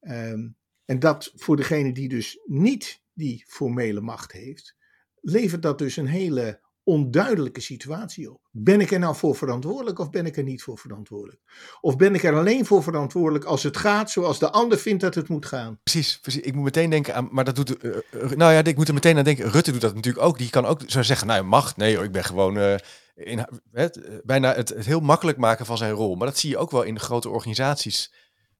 [0.00, 4.76] Um, en dat voor degene die dus niet die formele macht heeft,
[5.20, 6.60] levert dat dus een hele
[6.90, 8.48] onduidelijke situatie op.
[8.50, 11.40] Ben ik er nou voor verantwoordelijk of ben ik er niet voor verantwoordelijk?
[11.80, 15.14] Of ben ik er alleen voor verantwoordelijk als het gaat zoals de ander vindt dat
[15.14, 15.80] het moet gaan?
[15.82, 16.42] Precies, precies.
[16.42, 18.94] Ik moet meteen denken aan, maar dat doet, uh, uh, nou ja, ik moet er
[18.94, 19.50] meteen aan denken.
[19.50, 20.38] Rutte doet dat natuurlijk ook.
[20.38, 22.74] Die kan ook zo zeggen, nou mag, nee hoor, ik ben gewoon uh,
[23.14, 26.14] in, het, bijna het, het, heel makkelijk maken van zijn rol.
[26.14, 28.14] Maar dat zie je ook wel in grote organisaties.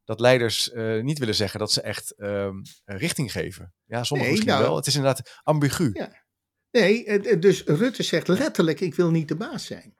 [0.05, 0.71] Dat leiders
[1.03, 3.75] niet willen zeggen dat ze echt ehm, richting geven.
[3.87, 4.77] Ja, sommigen nee, misschien nou, wel.
[4.77, 5.91] Het is inderdaad ambigu.
[5.93, 6.29] Ja.
[6.71, 9.99] Nee, dus Rutte zegt letterlijk: ik wil niet de baas zijn.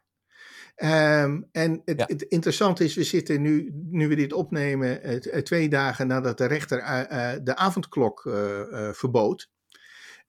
[0.83, 2.05] Um, en het, ja.
[2.07, 6.47] het, interessante is, we zitten nu, nu we dit opnemen, het, twee dagen nadat de
[6.47, 9.51] rechter uh, de avondklok uh, verbood.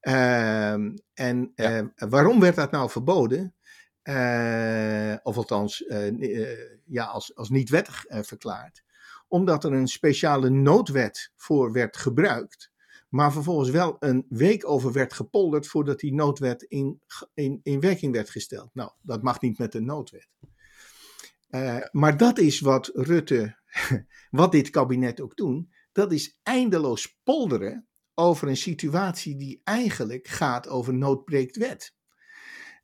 [0.00, 1.92] Um, en ja.
[1.94, 3.54] waarom werd dat nou verboden?
[5.22, 5.84] of althans,
[6.84, 8.82] ja, als, als niet wettig verklaard.
[9.28, 12.71] Omdat er een speciale noodwet voor werd gebruikt
[13.12, 17.00] maar vervolgens wel een week over werd gepolderd voordat die noodwet in,
[17.34, 18.70] in, in werking werd gesteld.
[18.72, 20.28] Nou, dat mag niet met de noodwet.
[21.50, 23.56] Uh, maar dat is wat Rutte,
[24.30, 30.68] wat dit kabinet ook doen, dat is eindeloos polderen over een situatie die eigenlijk gaat
[30.68, 31.94] over noodbreekt wet.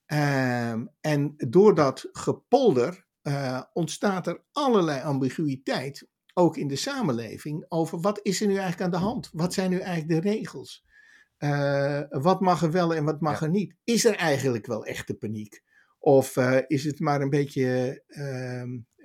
[0.06, 6.08] Uh, en door dat gepolder uh, ontstaat er allerlei ambiguïteit
[6.38, 9.30] ook in de samenleving, over wat is er nu eigenlijk aan de hand?
[9.32, 10.86] Wat zijn nu eigenlijk de regels?
[11.38, 13.46] Uh, wat mag er wel en wat mag ja.
[13.46, 13.74] er niet?
[13.84, 15.62] Is er eigenlijk wel echte paniek?
[15.98, 18.62] Of uh, is het maar een beetje, uh,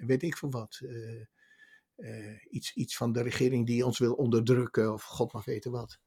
[0.08, 5.04] weet ik veel wat, uh, iets, iets van de regering die ons wil onderdrukken of
[5.04, 6.00] god mag weten wat.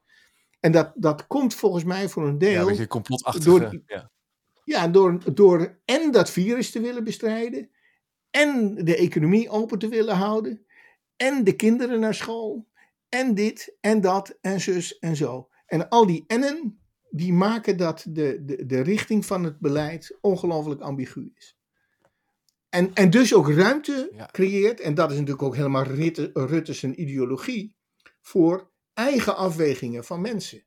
[0.60, 2.50] En dat, dat komt volgens mij voor een deel...
[2.50, 3.48] Ja, een beetje complotachtige...
[3.50, 4.10] Door, ja.
[4.64, 7.70] ja, door, door en dat virus te willen bestrijden
[8.30, 10.65] en de economie open te willen houden
[11.16, 12.66] en de kinderen naar school,
[13.08, 15.48] en dit en dat en zus en zo.
[15.66, 20.80] En al die ennen, die maken dat de, de, de richting van het beleid ongelooflijk
[20.80, 21.56] ambigu is.
[22.68, 24.28] En, en dus ook ruimte ja.
[24.32, 27.76] creëert, en dat is natuurlijk ook helemaal Rutte, Rutte's ideologie,
[28.20, 30.64] voor eigen afwegingen van mensen.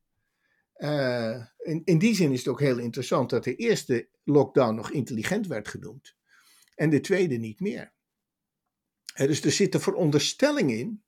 [0.78, 4.92] Uh, in, in die zin is het ook heel interessant dat de eerste lockdown nog
[4.92, 6.16] intelligent werd genoemd
[6.76, 7.94] en de tweede niet meer.
[9.20, 11.04] He, dus er zit een veronderstelling in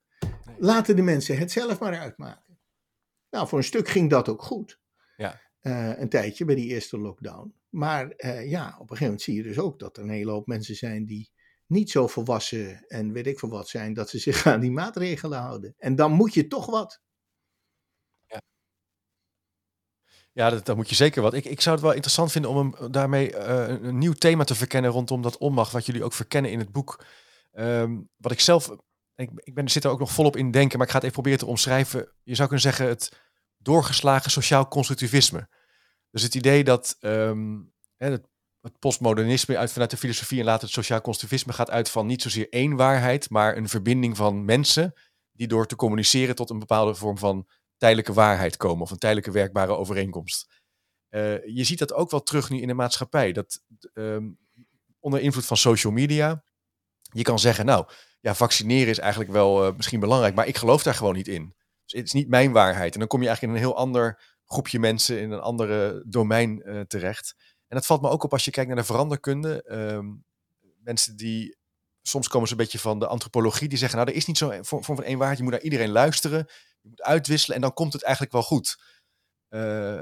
[0.57, 2.59] laten de mensen het zelf maar uitmaken.
[3.29, 4.79] Nou, voor een stuk ging dat ook goed.
[5.17, 5.41] Ja.
[5.61, 7.53] Uh, een tijdje bij die eerste lockdown.
[7.69, 10.31] Maar uh, ja, op een gegeven moment zie je dus ook dat er een hele
[10.31, 11.31] hoop mensen zijn die
[11.65, 15.39] niet zo volwassen en weet ik veel wat zijn, dat ze zich aan die maatregelen
[15.39, 15.75] houden.
[15.77, 17.01] En dan moet je toch wat.
[18.25, 18.41] Ja,
[20.31, 21.33] ja dat, dan moet je zeker wat.
[21.33, 24.55] Ik, ik zou het wel interessant vinden om hem daarmee uh, een nieuw thema te
[24.55, 27.05] verkennen rondom dat onmacht, wat jullie ook verkennen in het boek.
[27.51, 28.69] Um, wat ik zelf,
[29.15, 31.21] ik, ik ben, zit er ook nog volop in denken, maar ik ga het even
[31.21, 32.11] proberen te omschrijven.
[32.23, 33.21] Je zou kunnen zeggen het
[33.57, 35.49] doorgeslagen sociaal constructivisme.
[36.09, 38.29] Dus het idee dat um, het
[38.61, 42.21] het postmodernisme uit vanuit de filosofie en later het sociaal constructivisme gaat uit van niet
[42.21, 44.93] zozeer één waarheid, maar een verbinding van mensen
[45.31, 49.31] die door te communiceren tot een bepaalde vorm van tijdelijke waarheid komen of een tijdelijke
[49.31, 50.61] werkbare overeenkomst.
[51.09, 53.31] Uh, je ziet dat ook wel terug nu in de maatschappij.
[53.31, 54.39] Dat um,
[54.99, 56.43] onder invloed van social media,
[57.11, 57.85] je kan zeggen, nou
[58.19, 61.55] ja, vaccineren is eigenlijk wel uh, misschien belangrijk, maar ik geloof daar gewoon niet in.
[61.85, 62.93] Dus het is niet mijn waarheid.
[62.93, 66.61] En dan kom je eigenlijk in een heel ander groepje mensen in een andere domein
[66.65, 67.35] uh, terecht.
[67.67, 69.65] En dat valt me ook op als je kijkt naar de veranderkunde.
[69.71, 70.23] Um,
[70.83, 71.57] mensen die,
[72.01, 74.65] soms komen ze een beetje van de antropologie, die zeggen, nou, er is niet zo'n
[74.65, 75.37] vorm van één waarheid.
[75.37, 76.47] Je moet naar iedereen luisteren,
[76.81, 78.79] je moet uitwisselen en dan komt het eigenlijk wel goed.
[79.49, 80.01] Uh,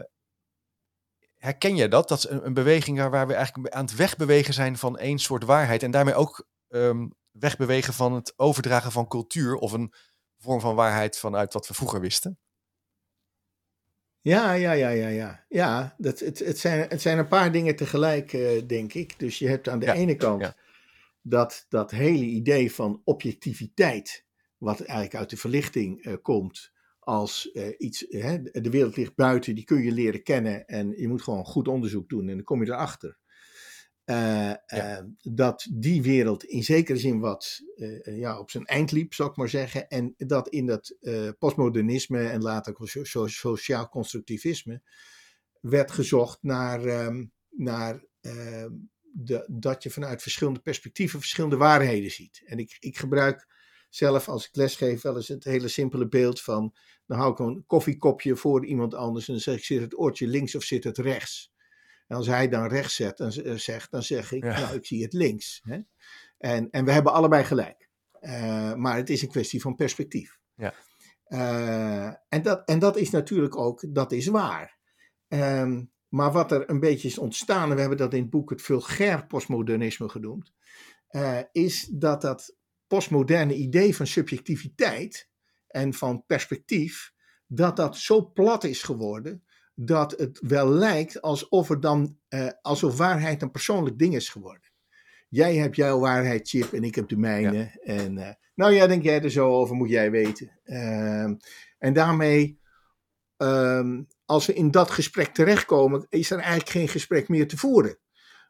[1.37, 2.07] herken je dat?
[2.07, 5.19] Dat is een, een beweging waar, waar, we eigenlijk aan het wegbewegen zijn van één
[5.19, 9.93] soort waarheid en daarmee ook um, wegbewegen van het overdragen van cultuur of een
[10.37, 12.39] vorm van waarheid vanuit wat we vroeger wisten?
[14.21, 15.45] Ja, ja, ja, ja, ja.
[15.49, 19.19] Ja, dat, het, het, zijn, het zijn een paar dingen tegelijk, uh, denk ik.
[19.19, 20.55] Dus je hebt aan de ja, ene kant ja.
[21.21, 24.25] dat, dat hele idee van objectiviteit,
[24.57, 29.55] wat eigenlijk uit de verlichting uh, komt, als uh, iets, hè, de wereld ligt buiten,
[29.55, 32.63] die kun je leren kennen en je moet gewoon goed onderzoek doen en dan kom
[32.63, 33.18] je erachter.
[34.09, 34.99] Uh, ja.
[34.99, 39.29] uh, dat die wereld in zekere zin wat uh, ja, op zijn eind liep, zou
[39.29, 39.87] ik maar zeggen.
[39.87, 40.95] En dat in dat
[41.39, 44.81] postmodernisme en later so sociaal constructivisme
[45.61, 52.41] werd gezocht naar, um, naar ehm, de, dat je vanuit verschillende perspectieven verschillende waarheden ziet.
[52.45, 53.47] En ik, ik gebruik
[53.89, 57.63] zelf als ik lesgeef wel eens het hele simpele beeld van, dan hou ik een
[57.67, 60.97] koffiekopje voor iemand anders en dan zeg ik, zit het oortje links of zit het
[60.97, 61.51] rechts?
[62.09, 64.59] En als hij dan rechts zet, dan, zegt, dan zeg ik, ja.
[64.59, 65.61] nou, ik zie het links.
[65.63, 65.79] Hè?
[66.37, 67.89] En, en we hebben allebei gelijk.
[68.21, 70.39] Uh, maar het is een kwestie van perspectief.
[70.55, 70.73] Ja.
[71.27, 74.77] Uh, en, dat, en dat is natuurlijk ook, dat is waar.
[75.27, 78.49] Um, maar wat er een beetje is ontstaan, en we hebben dat in het boek
[78.49, 80.53] het vulgair postmodernisme genoemd,
[81.11, 82.55] uh, is dat dat
[82.87, 85.29] postmoderne idee van subjectiviteit
[85.67, 87.13] en van perspectief,
[87.47, 89.43] dat dat zo plat is geworden,
[89.81, 94.71] dat het wel lijkt alsof, er dan, uh, alsof waarheid een persoonlijk ding is geworden.
[95.29, 97.57] Jij hebt jouw waarheid, Chip, en ik heb de mijne.
[97.57, 97.93] Ja.
[97.93, 100.59] En uh, nou ja, denk jij er zo over, moet jij weten.
[100.65, 101.23] Uh,
[101.77, 102.59] en daarmee,
[103.37, 107.97] um, als we in dat gesprek terechtkomen, is er eigenlijk geen gesprek meer te voeren.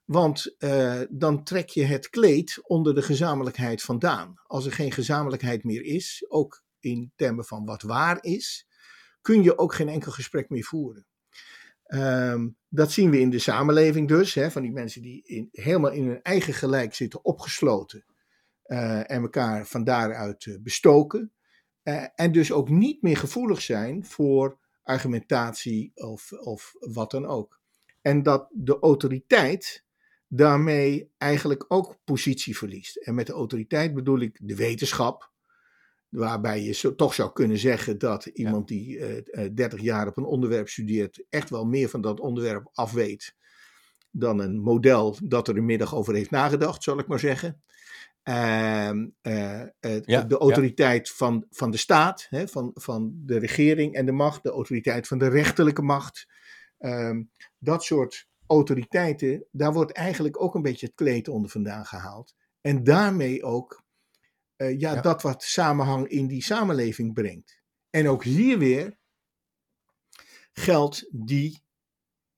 [0.06, 4.34] Want uh, dan trek je het kleed onder de gezamenlijkheid vandaan.
[4.44, 8.68] Als er geen gezamenlijkheid meer is, ook in termen van wat waar is,
[9.22, 11.08] kun je ook geen enkel gesprek meer voeren.
[11.94, 16.08] Um, dat zien we in de samenleving dus, hè, van die mensen die helemaal in
[16.08, 18.06] hun eigen gelijk zitten opgesloten
[18.66, 21.32] uh, en elkaar van daaruit uh, bestoken.
[21.84, 27.60] Uh, en dus ook niet meer gevoelig zijn voor argumentatie of, of wat dan ook.
[28.02, 29.86] En dat de autoriteit
[30.28, 32.96] daarmee eigenlijk ook positie verliest.
[32.96, 35.32] En met de autoriteit bedoel ik de wetenschap,
[36.10, 38.76] Waarbij je zo, toch zou kunnen zeggen dat iemand ja.
[38.76, 38.98] die
[39.32, 43.36] uh, 30 jaar op een onderwerp studeert, echt wel meer van dat onderwerp afweet
[44.12, 47.62] dan een model dat er een middag over heeft nagedacht, zal ik maar zeggen.
[48.24, 48.92] Uh,
[49.22, 49.64] uh,
[50.02, 51.14] ja, de autoriteit ja.
[51.16, 55.18] van, van de staat, hè, van, van de regering en de macht, de autoriteit van
[55.18, 56.28] de rechterlijke macht.
[56.78, 57.24] Ehm,
[57.58, 62.36] dat soort autoriteiten, daar wordt eigenlijk ook een beetje het kleed onder vandaan gehaald.
[62.62, 63.84] En daarmee ook
[64.62, 67.62] uh, ja, ja, dat wat samenhang in die samenleving brengt.
[67.90, 68.98] En ook hier weer
[70.52, 71.64] geldt die,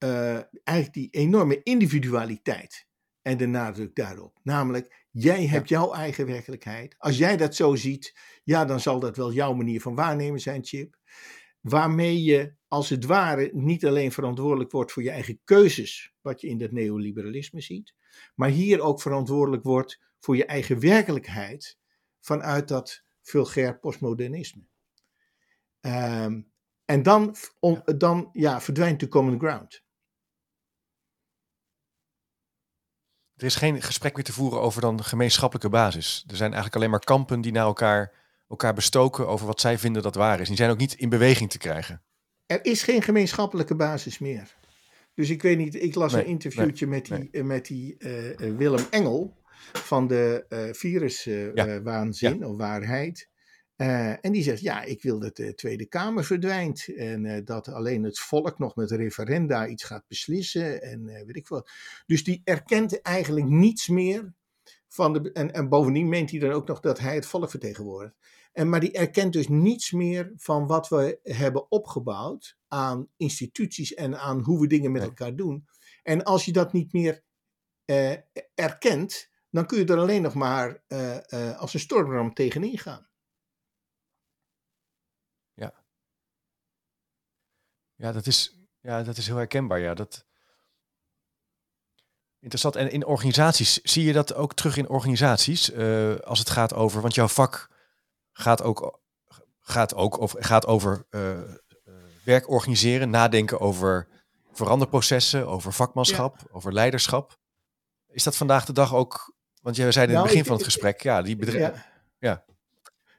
[0.03, 2.87] uh, eigenlijk die enorme individualiteit
[3.21, 4.39] en de nadruk daarop.
[4.43, 5.77] Namelijk, jij hebt ja.
[5.77, 6.95] jouw eigen werkelijkheid.
[6.97, 10.65] Als jij dat zo ziet, ja, dan zal dat wel jouw manier van waarnemen zijn,
[10.65, 10.97] Chip.
[11.61, 16.47] Waarmee je als het ware niet alleen verantwoordelijk wordt voor je eigen keuzes, wat je
[16.47, 17.95] in dat neoliberalisme ziet,
[18.35, 21.79] maar hier ook verantwoordelijk wordt voor je eigen werkelijkheid
[22.21, 24.67] vanuit dat vulgair postmodernisme.
[25.81, 26.51] Um,
[26.85, 29.83] en dan, on, dan ja, verdwijnt de common ground.
[33.35, 36.23] Er is geen gesprek meer te voeren over dan gemeenschappelijke basis.
[36.27, 38.19] Er zijn eigenlijk alleen maar kampen die naar elkaar
[38.51, 40.47] elkaar bestoken over wat zij vinden dat waar is.
[40.47, 42.01] Die zijn ook niet in beweging te krijgen.
[42.45, 44.55] Er is geen gemeenschappelijke basis meer.
[45.13, 48.85] Dus ik weet niet, ik las een interviewtje met die, eh, met die uh, Willem
[48.89, 49.40] Engel
[49.73, 52.47] van de uh, viruswaanzin ja.
[52.47, 53.29] of waarheid.
[54.21, 56.87] en die zegt, ja, ik wil dat de Tweede Kamer verdwijnt.
[56.95, 60.81] En dat alleen het volk nog met referenda iets gaat beslissen.
[60.81, 61.69] En weet ik wat.
[62.05, 64.33] Dus die erkent eigenlijk niets meer
[64.87, 65.31] van de.
[65.31, 68.15] En, en bovendien meent hij dan ook nog dat hij het volk vertegenwoordigt.
[68.51, 74.19] En, maar die erkent dus niets meer van wat we hebben opgebouwd aan instituties en
[74.19, 75.67] aan hoe we dingen met elkaar doen.
[76.03, 77.23] En als je dat niet meer
[78.55, 83.07] erkent, dan kun je er alleen nog maar uh, uh, als een stormram tegenin gaan.
[85.53, 85.83] Ja.
[87.95, 89.79] Ja, dat is, ja, dat is heel herkenbaar.
[89.79, 90.25] Ja, dat...
[92.39, 92.75] Interessant.
[92.75, 95.73] En in organisaties, zie je dat ook terug in organisaties?
[96.23, 97.69] als het gaat over, want jouw vak
[98.31, 98.99] gaat ook,
[99.59, 101.39] gaat ook of gaat over uh,
[102.23, 104.07] werk organiseren, nadenken over
[104.51, 107.39] veranderprocessen, over vakmanschap, over leiderschap.
[108.07, 110.65] Is dat vandaag de dag ook, want jij zei in het nou, begin van het
[110.65, 111.83] gesprek, ja, die bedrijven.
[112.19, 112.29] Ja.
[112.29, 112.45] ja.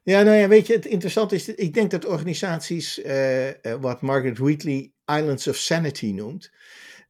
[0.05, 3.49] Ja, nou ja, weet je, het interessante is, ik denk dat organisaties, uh,
[3.81, 6.51] wat Margaret Wheatley Islands of Sanity noemt,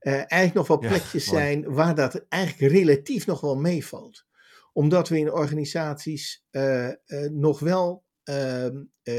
[0.01, 4.25] uh, eigenlijk nog wel plekjes zijn waar dat eigenlijk relatief nog wel meevalt
[4.73, 6.89] omdat we in organisaties uh,
[7.31, 8.67] nog wel uh,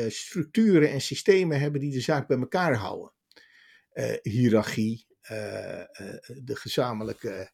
[0.07, 3.13] structuren en systemen hebben die de zaak bij elkaar houden.
[4.21, 7.51] hiërarchie, de gezamenlijke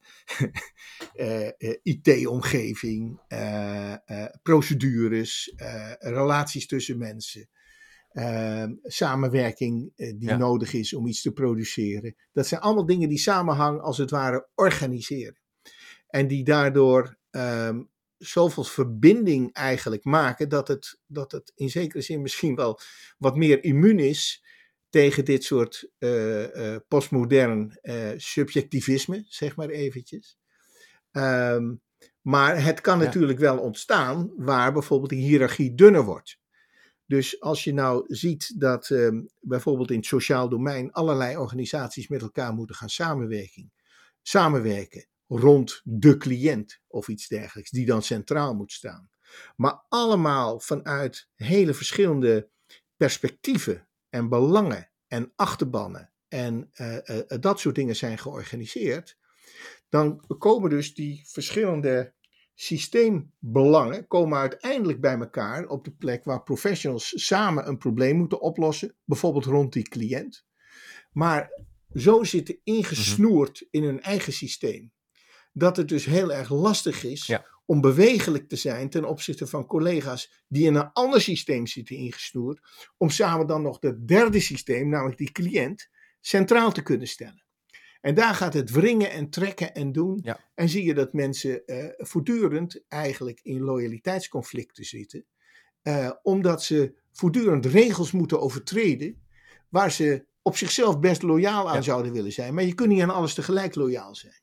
[1.83, 3.19] IT-omgeving,
[4.43, 5.53] procedures,
[5.99, 7.49] relaties tussen mensen.
[8.09, 12.15] Ehm, samenwerking die nodig is om iets te produceren.
[12.31, 15.39] Dat zijn allemaal dingen die samenhang als het ware organiseren.
[16.07, 22.21] En die daardoor um, zoveel verbinding eigenlijk maken dat het, dat het in zekere zin
[22.21, 22.79] misschien wel
[23.17, 24.43] wat meer immuun is
[24.89, 30.37] tegen dit soort uh, uh, postmodern uh, subjectivisme, zeg maar eventjes.
[31.11, 31.81] Um,
[32.21, 36.39] maar het kan natuurlijk wel ontstaan waar bijvoorbeeld die hiërarchie dunner wordt.
[37.05, 42.21] Dus als je nou ziet dat um, bijvoorbeeld in het sociaal domein allerlei organisaties met
[42.21, 43.71] elkaar moeten gaan samenwerken,
[44.21, 49.09] samenwerken rond de cliënt of iets dergelijks, die dan centraal moet staan.
[49.55, 52.49] Maar allemaal vanuit hele verschillende
[52.97, 59.17] perspectieven en belangen en achterbannen en uh, uh, dat soort dingen zijn georganiseerd,
[59.89, 62.13] dan komen dus die verschillende
[62.53, 68.95] systeembelangen komen uiteindelijk bij elkaar op de plek waar professionals samen een probleem moeten oplossen,
[69.05, 70.45] bijvoorbeeld rond die cliënt.
[71.11, 71.49] Maar
[71.93, 74.91] zo zitten ingesnoerd in hun eigen systeem
[75.53, 80.43] dat het dus heel erg lastig is om bewegelijk te zijn ten opzichte van collega's
[80.47, 82.59] die in een ander systeem zitten ingesnoerd,
[82.97, 87.43] om samen dan nog het derde systeem, namelijk die cliënt, centraal te kunnen stellen.
[88.01, 90.25] En daar gaat het wringen en trekken en doen.
[90.55, 95.25] En zie je dat mensen uh, voortdurend eigenlijk in loyaliteitsconflicten zitten,
[95.83, 99.21] uh, omdat ze voortdurend regels moeten overtreden
[99.69, 102.53] waar ze op zichzelf best loyaal aan zouden willen zijn.
[102.53, 104.41] Maar je kunt niet aan alles tegelijk loyaal zijn.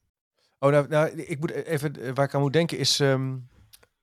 [0.58, 3.48] Oh, nou, nou, ik moet even, eh, waar ik aan moet denken is, um,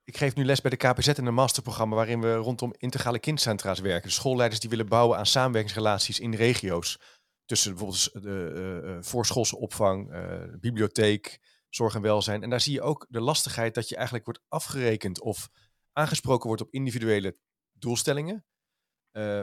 [0.04, 3.80] ik geef nu les bij de KPZ in een masterprogramma waarin we rondom integrale kindcentra's
[3.80, 4.12] werken.
[4.12, 7.00] Schoolleiders die willen bouwen aan samenwerkingsrelaties in regio's.
[7.46, 10.12] Tussen bijvoorbeeld de uh, voorschoolse opvang,
[10.60, 11.40] bibliotheek,
[11.70, 12.44] zorg en welzijn.
[12.44, 15.50] En daar zie je ook de lastigheid dat je eigenlijk wordt afgerekend of
[15.92, 17.38] aangesproken wordt op individuele
[17.72, 18.46] doelstellingen.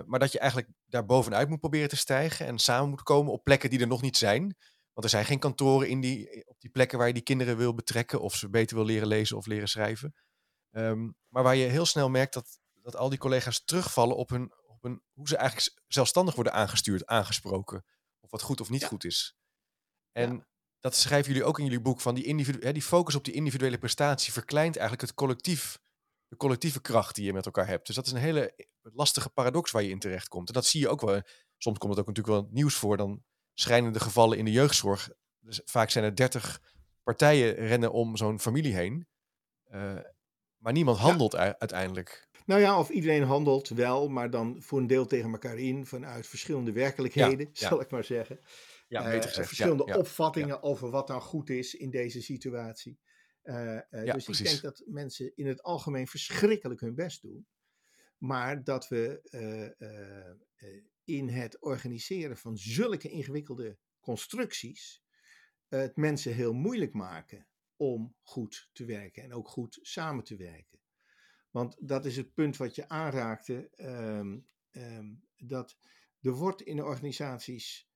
[0.07, 3.44] Maar dat je eigenlijk daar bovenuit moet proberen te stijgen en samen moet komen op
[3.44, 4.57] plekken die er nog niet zijn.
[4.92, 7.74] Want er zijn geen kantoren in die, op die plekken waar je die kinderen wil
[7.74, 10.14] betrekken of ze beter wil leren lezen of leren schrijven.
[10.70, 14.53] Um, maar waar je heel snel merkt dat, dat al die collega's terugvallen op, hun,
[14.66, 17.85] op hun, hoe ze eigenlijk zelfstandig worden aangestuurd, aangesproken.
[18.20, 19.37] Of wat goed of niet goed is.
[20.12, 20.46] En ja.
[20.81, 23.35] dat schrijven jullie ook in jullie boek van die, individu hè, die focus op die
[23.35, 25.79] individuele prestatie verkleint eigenlijk het collectief,
[26.29, 27.87] de collectieve kracht die je met elkaar hebt.
[27.87, 30.48] Dus dat is een hele lastige paradox waar je in terecht komt.
[30.48, 31.22] En dat zie je ook wel.
[31.57, 32.97] Soms komt het ook natuurlijk wel nieuws voor.
[32.97, 33.24] Dan
[33.61, 35.11] schrijnende gevallen in de jeugdzorg.
[35.41, 36.63] Dus vaak zijn er dertig
[37.03, 39.07] partijen rennen om zo'n familie heen.
[39.73, 39.99] Uh,
[40.57, 41.59] maar niemand handelt ja.
[41.59, 42.29] uiteindelijk.
[42.47, 46.27] Nou ja, of iedereen handelt wel, maar dan voor een deel tegen elkaar in vanuit
[46.27, 48.41] verschillende werkelijkheden, ja, zal ik maar zeggen.
[48.89, 49.39] Ja, beter gezegd.
[49.39, 52.99] Uh, verschillende opvattingen over wat dan goed is in deze situatie.
[53.43, 54.39] Uh, dus precies.
[54.39, 57.47] ik denk dat mensen in het algemeen verschrikkelijk hun best doen.
[58.19, 59.21] Maar dat we
[61.05, 65.03] in het organiseren van zulke ingewikkelde constructies
[65.68, 67.46] het mensen heel moeilijk maken
[67.76, 70.80] om goed te werken en ook goed samen te werken.
[71.51, 73.70] Want dat is het punt wat je aanraakte.
[73.70, 74.38] ehm,
[74.70, 75.76] ehm, dat
[76.20, 77.88] er wordt in de organisaties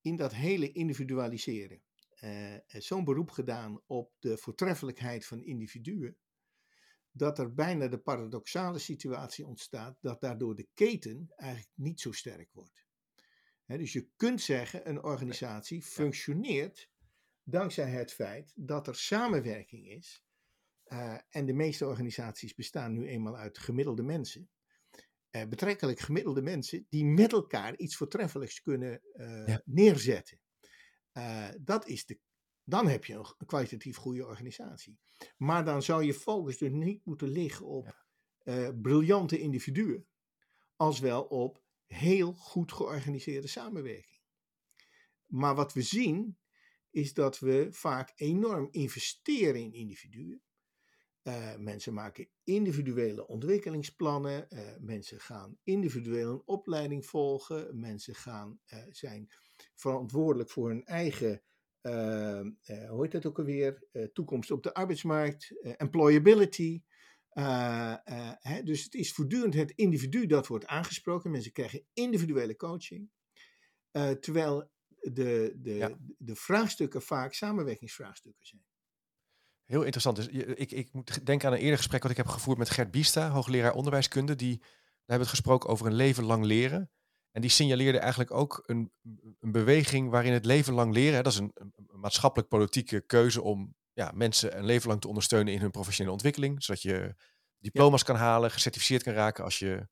[0.00, 1.82] in dat hele individualiseren
[2.22, 6.16] eh, zo'n beroep gedaan op de voortreffelijkheid van individuen.
[7.12, 12.48] Dat er bijna de paradoxale situatie ontstaat dat daardoor de keten eigenlijk niet zo sterk
[12.52, 12.86] wordt.
[13.66, 16.90] Dus je kunt zeggen, een organisatie functioneert
[17.42, 20.24] dankzij het feit dat er samenwerking is.
[20.84, 24.50] Eh, en de meeste organisaties bestaan nu eenmaal uit gemiddelde mensen.
[25.30, 29.62] Eh, betrekkelijk gemiddelde mensen die met elkaar iets voortreffelijks kunnen eh, Ja.
[29.64, 30.40] neerzetten.
[31.60, 32.18] Dat is de,
[32.64, 34.98] dan heb je een, kwalitatief goede organisatie.
[35.36, 38.04] Maar dan zou je focus dus niet moeten liggen op
[38.38, 40.06] eh, briljante individuen,
[40.76, 44.20] als wel op heel goed georganiseerde samenwerking.
[45.26, 46.38] Maar wat we zien,
[46.90, 50.42] is dat we vaak enorm investeren in individuen.
[51.22, 54.50] Eh, mensen maken individuele ontwikkelingsplannen.
[54.50, 57.80] eh, mensen gaan individueel een opleiding volgen.
[57.80, 58.60] Mensen gaan,
[58.90, 59.28] zijn
[59.74, 61.42] verantwoordelijk voor hun eigen,
[61.82, 66.82] hoe heet dat ook alweer, eh, toekomst op de arbeidsmarkt, eh, employability.
[67.28, 71.30] Eh, eh, hè, dus het is voortdurend het individu dat wordt aangesproken.
[71.30, 73.10] Mensen krijgen individuele coaching.
[73.90, 74.70] Eh, terwijl
[75.00, 75.96] de, de, Ja.
[76.18, 78.62] de vraagstukken vaak samenwerkingsvraagstukken zijn.
[79.64, 80.16] Heel interessant.
[80.16, 82.90] Dus ik, ik moet denken aan een eerder gesprek wat ik heb gevoerd met Gert
[82.90, 84.34] Biesta, hoogleraar onderwijskunde.
[84.36, 86.90] Die, daar hebben we het gesproken over een leven lang leren.
[87.32, 88.92] En die signaleerde eigenlijk ook een,
[89.40, 93.00] een beweging waarin het leven lang leren, hè, dat is een, een- een maatschappelijk politieke
[93.00, 96.62] keuze om ja, mensen een leven lang te ondersteunen in hun professionele ontwikkeling.
[96.64, 97.14] Zodat je
[97.58, 99.88] diploma's kan halen, gecertificeerd kan raken als je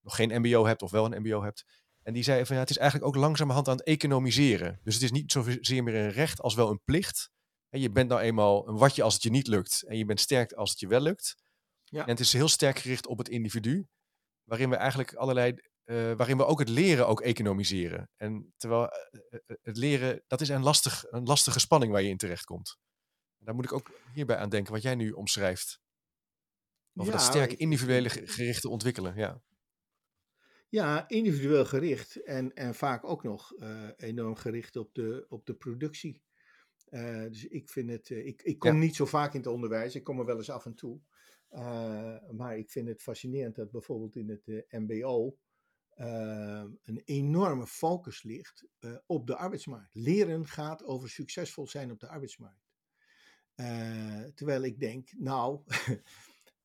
[0.00, 1.64] nog geen mbo hebt of wel een mbo hebt.
[2.02, 4.80] En die zei van ja, het is eigenlijk ook langzamerhand aan het economiseren.
[4.82, 7.30] Dus het is niet zozeer meer een recht als wel een plicht.
[7.68, 9.82] En je bent nou eenmaal een watje als het je niet lukt.
[9.82, 11.34] En je bent sterk als het je wel lukt.
[11.84, 12.02] Ja.
[12.02, 13.86] En het is heel sterk gericht op het individu.
[14.44, 15.54] Waarin we eigenlijk allerlei.
[15.84, 18.10] Eh, waarin we ook het leren ook economiseren.
[18.16, 22.08] En terwijl eh, eh, het leren, dat is een, lastig, een lastige spanning waar je
[22.08, 22.78] in terecht komt.
[23.38, 25.80] Daar moet ik ook hierbij aan denken, wat jij nu omschrijft.
[26.94, 29.16] Over dat Ja, sterke ik- individuele ge- gerichte ontwikkelen.
[29.16, 29.42] Ja.
[30.68, 33.52] Ja, individueel gericht en, en vaak ook nog
[33.96, 36.22] enorm gericht op de, op de productie.
[37.28, 38.78] Dus ik vind het, ik, ik kom Ja.
[38.78, 41.00] niet zo vaak in het onderwijs, ik kom er wel eens af en toe.
[42.30, 45.36] Maar ik vind het fascinerend dat bijvoorbeeld in het MBO
[45.94, 49.94] eh, een enorme focus ligt eh, op de arbeidsmarkt.
[49.94, 52.72] Leren gaat over succesvol zijn op de arbeidsmarkt.
[53.54, 55.60] Eh, terwijl ik denk, nou,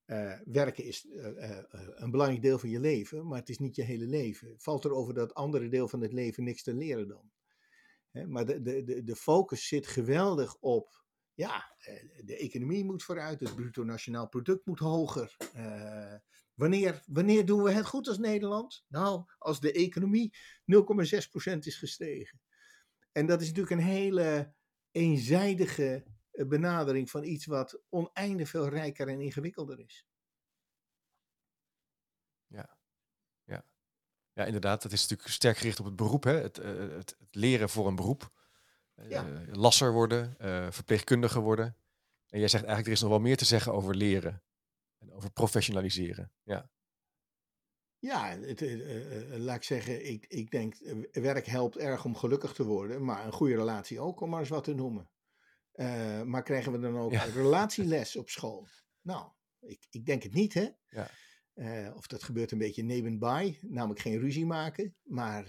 [0.05, 1.07] eh, werken is
[1.95, 4.53] een belangrijk deel van je leven, maar het is niet je hele leven.
[4.57, 7.31] Valt er over dat andere deel van het leven niks te leren dan?
[8.11, 11.03] Hè, maar de, de, de, focus zit geweldig op,
[11.33, 11.75] ja,
[12.23, 15.37] de economie moet vooruit, het bruto nationaal product moet hoger.
[16.59, 18.85] Wanneer, wanneer doen we het goed als Nederland?
[18.87, 22.41] Nou, als de economie 0,6% is gestegen.
[23.11, 24.53] En dat is natuurlijk een hele
[24.91, 30.07] eenzijdige eh, benadering van iets wat oneindig veel rijker en ingewikkelder is.
[34.39, 34.83] ja, inderdaad.
[34.83, 36.23] Het is natuurlijk sterk gericht op het beroep.
[36.23, 36.33] Hè?
[36.41, 38.31] Het, eh, het, het leren voor een beroep.
[38.95, 39.25] Eh, Ja.
[39.51, 41.75] lasser worden, eh, verpleegkundige worden.
[42.27, 44.41] En jij zegt eigenlijk, er is nog wel meer te zeggen over leren.
[44.99, 46.31] En over professionaliseren.
[46.43, 46.69] Ja,
[48.01, 50.75] Ja, het, eh, eh, eh, laat ik zeggen, ik, ik denk,
[51.11, 54.49] werk helpt erg om gelukkig te worden, maar een goede relatie ook, om maar eens
[54.49, 55.09] wat te noemen.
[56.25, 57.23] Maar krijgen we dan ook Ja.
[57.23, 58.67] relatieles op school?
[59.01, 60.69] Nou, ik, ik denk het niet, hè?
[60.89, 61.09] Ja.
[61.93, 65.45] Of dat gebeurt een beetje nebenbij, namelijk geen ruzie maken, maar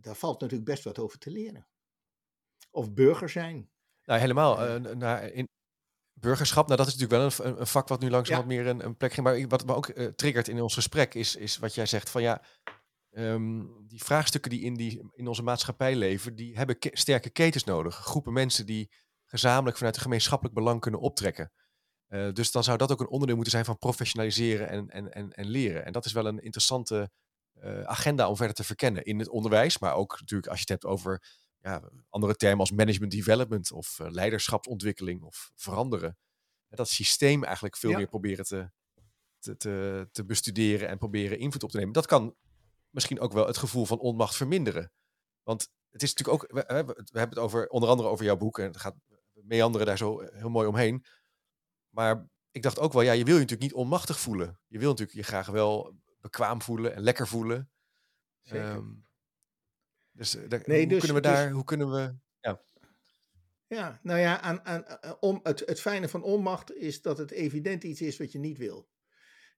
[0.00, 1.68] daar valt natuurlijk best wat over te leren.
[2.70, 3.70] Of burger zijn.
[4.04, 4.80] nou helemaal.
[4.80, 5.48] naar in
[6.14, 8.40] burgerschap, nou dat is natuurlijk wel een, een vak wat nu langzaam Ja.
[8.42, 9.26] wat meer een, een plek ging.
[9.26, 12.22] Maar wat me ook eh, triggert in ons gesprek is, is wat jij zegt van
[12.22, 12.42] ja,
[13.10, 17.64] ehm, die vraagstukken die in, die in onze maatschappij leven, die hebben ke- sterke ketens
[17.64, 17.94] nodig.
[17.96, 18.90] Groepen mensen die
[19.24, 21.52] gezamenlijk vanuit een gemeenschappelijk belang kunnen optrekken.
[22.06, 25.32] Eh, dus dan zou dat ook een onderdeel moeten zijn van professionaliseren en, en, en,
[25.32, 25.84] en leren.
[25.84, 27.10] En dat is wel een interessante
[27.60, 30.82] eh, agenda om verder te verkennen in het onderwijs, maar ook natuurlijk als je het
[30.82, 31.22] hebt over
[31.64, 36.18] ja, andere termen als management development of eh, leiderschapsontwikkeling of veranderen.
[36.68, 37.96] En dat systeem eigenlijk veel Ja.
[37.96, 38.70] meer proberen te,
[39.38, 41.92] te, te, te bestuderen en proberen invloed op te nemen.
[41.92, 42.36] Dat kan
[42.90, 44.92] misschien ook wel het gevoel van onmacht verminderen.
[45.42, 48.36] Want het is natuurlijk ook, we, we- we hebben het over, onder andere over jouw
[48.36, 48.96] boek en het gaat
[49.32, 51.04] meanderen daar zo heel mooi omheen.
[51.88, 54.60] Maar ik dacht ook wel, ja, je wil je natuurlijk niet onmachtig voelen.
[54.66, 57.70] Je wil natuurlijk je graag wel bekwaam voelen en lekker voelen.
[58.42, 58.70] Zeker.
[58.70, 58.92] Ehm,
[60.14, 62.62] dus, eh, daar- Nee, hoe dus- kunnen we dus- daar, hoe kunnen we, ja,
[63.66, 64.84] Ja, nou ja, aan, aan,
[65.20, 68.58] om, het, het fijne van onmacht is dat het evident iets is wat je niet
[68.58, 68.88] wil.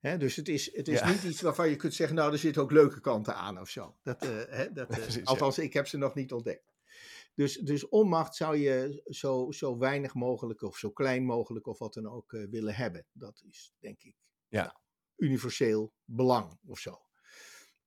[0.01, 2.71] Dus het is, het is niet iets waarvan je kunt zeggen, nou, er zitten ook
[2.71, 3.97] leuke kanten aan of zo.
[4.03, 6.75] Dat, uh, hè, dat, uh, althans, ik heb ze nog niet ontdekt.
[7.35, 11.95] Dus, dus onmacht zou je zo, zo weinig mogelijk of zo klein mogelijk of wat
[11.95, 13.07] dan ook uh, willen hebben.
[13.13, 14.15] Dat is, denk ik,
[14.49, 14.81] ja.
[15.17, 17.06] universeel belang of zo.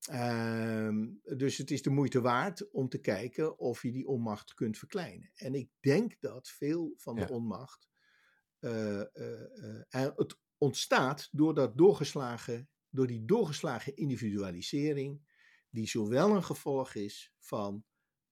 [0.08, 4.78] Um, dus het is de moeite waard om te kijken of je die onmacht kunt
[4.78, 5.32] verkleinen.
[5.36, 7.28] En ik denk dat veel van de ja.
[7.28, 7.89] onmacht
[8.60, 15.22] uh, uh, het ontstaat door, dat doorgeslagen, door die doorgeslagen individualisering,
[15.70, 17.84] die zowel een gevolg is van,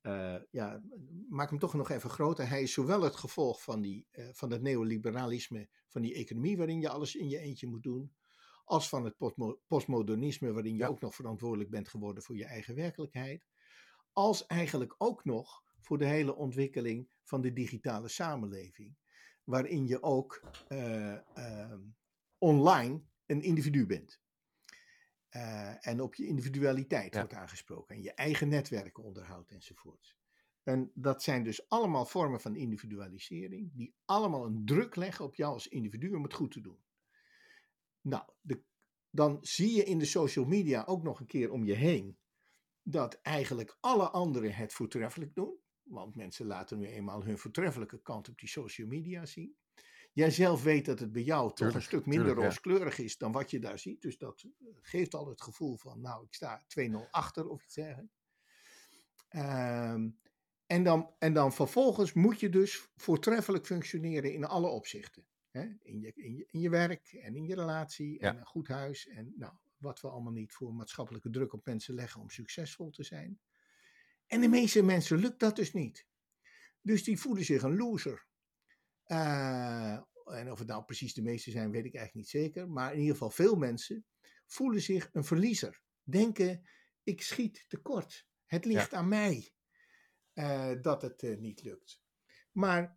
[0.02, 0.82] uh, ja,
[1.30, 4.62] maak hem toch nog even groter, hij is zowel het gevolg van, die, van het
[4.62, 8.16] neoliberalisme, van die economie waarin je alles in je eentje moet doen,
[8.68, 9.16] als van het
[9.68, 10.88] postmodernisme waarin je ja.
[10.88, 13.48] ook nog verantwoordelijk bent geworden voor je eigen werkelijkheid,
[14.12, 18.98] als eigenlijk ook nog voor de hele ontwikkeling van de digitale samenleving,
[19.44, 21.18] waarin je ook uh,
[22.38, 24.22] online een individu bent.
[25.32, 27.20] Uh, en op je individualiteit ja.
[27.20, 27.96] wordt aangesproken.
[27.96, 30.16] En je eigen netwerken onderhoudt enzovoort.
[30.64, 33.72] En dat zijn dus allemaal vormen van individualisering.
[33.74, 36.86] Die allemaal een druk leggen op jou als individu om het goed te doen.
[38.08, 38.64] Nou, de,
[39.10, 42.18] dan zie je in de social media ook nog een keer om je heen.
[42.82, 45.60] Dat eigenlijk alle anderen het voortreffelijk doen.
[45.84, 49.56] Want mensen laten nu eenmaal hun voortreffelijke kant op die social media zien.
[50.14, 53.04] Jij zelf weet dat het bij jou toch een stuk minder tuurlijk, rooskleurig ja.
[53.04, 54.02] is dan wat je daar ziet.
[54.02, 54.46] Dus dat
[54.82, 58.16] geeft al het gevoel van, nou, ik sta 2-0 achter of iets dergelijks.
[59.30, 60.20] Um,
[60.66, 65.28] en, dan, en dan vervolgens moet je dus voortreffelijk functioneren in alle opzichten.
[65.58, 65.68] Hè?
[65.82, 68.40] In, je, in, je, in je werk en in je relatie en Ja.
[68.40, 69.08] een goed huis.
[69.08, 73.04] En nou, wat we allemaal niet voor maatschappelijke druk op mensen leggen om succesvol te
[73.04, 73.40] zijn.
[74.28, 76.08] En de meeste mensen lukt dat dus niet.
[76.82, 78.26] Dus die voelen zich een loser.
[79.08, 79.94] Uh,
[80.26, 82.70] en of het nou precies de meeste zijn, weet ik eigenlijk niet zeker.
[82.70, 84.06] Maar in ieder geval veel mensen
[84.46, 85.82] voelen zich een verliezer.
[86.04, 86.68] Denken,
[87.04, 88.28] ik schiet tekort.
[88.46, 88.98] Het ligt Ja.
[88.98, 89.52] aan mij
[90.34, 92.02] uh, dat het uh, niet lukt.
[92.52, 92.97] Maar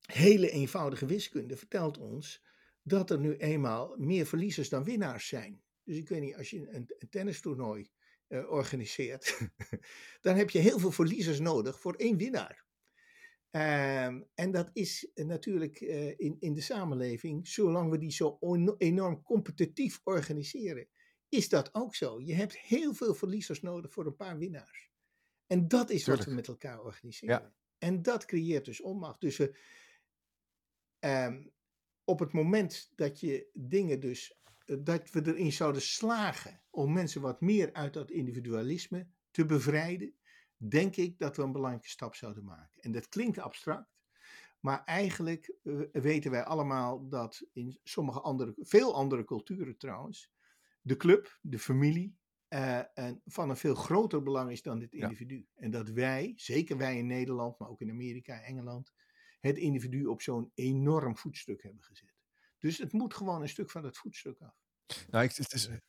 [0.00, 2.44] hele eenvoudige wiskunde vertelt ons
[2.82, 5.62] dat er nu eenmaal meer verliezers dan winnaars zijn.
[5.84, 7.90] Dus ik weet niet, als je een, een tennistoernooi
[8.28, 9.38] uh, organiseert,
[10.20, 12.68] dan heb je heel veel verliezers nodig voor één winnaar.
[13.52, 18.38] Um, en dat is natuurlijk uh, in, in de samenleving, zolang we die zo
[18.78, 20.88] enorm competitief organiseren,
[21.28, 22.20] is dat ook zo.
[22.20, 24.90] Je hebt heel veel verliezers nodig voor een paar winnaars.
[25.46, 26.18] En dat is Tuurlijk.
[26.18, 27.40] wat we met elkaar organiseren.
[27.40, 27.54] Ja.
[27.78, 29.20] En dat creëert dus onmacht.
[29.20, 29.58] Dus we,
[31.00, 31.50] um,
[32.04, 37.20] op het moment dat je dingen dus, uh, dat we erin zouden slagen om mensen
[37.20, 40.14] wat meer uit dat individualisme te bevrijden,
[40.56, 42.82] denk ik dat we een belangrijke stap zouden maken.
[42.82, 43.98] En dat klinkt abstract,
[44.60, 50.30] maar eigenlijk uh, weten wij allemaal dat in sommige andere, veel andere culturen trouwens,
[50.82, 55.36] de club, de familie, uh, een, van een veel groter belang is dan het individu.
[55.36, 55.62] Ja.
[55.62, 58.92] En dat wij, zeker wij in Nederland, maar ook in Amerika, Engeland,
[59.40, 62.14] het individu op zo'n enorm voetstuk hebben gezet.
[62.58, 64.54] Dus het moet gewoon een stuk van het voetstuk af.
[65.10, 65.82] Nou, ik, het is een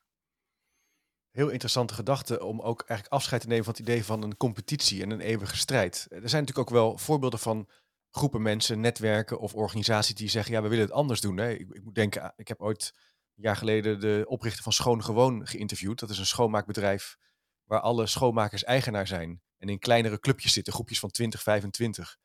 [1.31, 5.01] heel interessante gedachte om ook eigenlijk afscheid te nemen van het idee van een competitie
[5.01, 6.07] en een eeuwige strijd.
[6.09, 7.69] Er zijn natuurlijk ook wel voorbeelden van
[8.09, 11.37] groepen mensen, netwerken of organisaties die zeggen, ja, we willen het anders doen.
[11.37, 11.49] Hè.
[11.51, 12.93] Ik, ik moet denken, ik heb ooit
[13.35, 15.99] een jaar geleden de oprichter van Schoon Gewoon geïnterviewd.
[15.99, 17.17] Dat is een schoonmaakbedrijf
[17.63, 22.17] waar alle schoonmakers eigenaar zijn en in kleinere clubjes zitten, groepjes van 20, 25.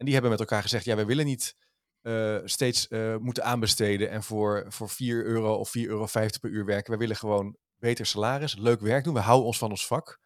[0.00, 1.56] En die hebben met elkaar gezegd, ja, we willen niet
[2.02, 6.06] uh, steeds uh, moeten aanbesteden en voor, voor 4 euro of 4,50 euro
[6.40, 6.92] per uur werken.
[6.92, 9.14] We willen gewoon beter salaris, leuk werk doen.
[9.14, 10.20] We houden ons van ons vak.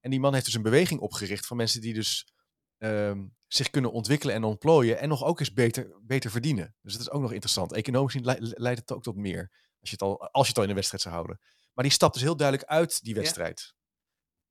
[0.00, 2.32] En die man heeft dus een beweging opgericht van mensen die dus
[2.78, 6.74] uh, zich kunnen ontwikkelen en ontplooien en nog ook eens beter, beter verdienen.
[6.82, 7.72] Dus dat is ook nog interessant.
[7.72, 9.50] Economisch le leidt het ook tot meer,
[9.80, 11.40] als je het, al, als je het al in een wedstrijd zou houden.
[11.72, 13.60] Maar die stapt dus heel duidelijk uit die wedstrijd.
[13.60, 13.79] Ja.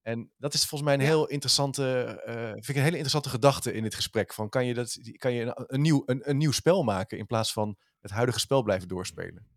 [0.09, 1.15] En dat is volgens mij een ja.
[1.15, 1.83] heel interessante,
[2.27, 4.33] uh, vind ik een hele interessante gedachte in dit gesprek.
[4.33, 7.25] Van kan je, dat, kan je een, een, nieuw, een, een nieuw spel maken in
[7.25, 9.47] plaats van het huidige spel blijven doorspelen?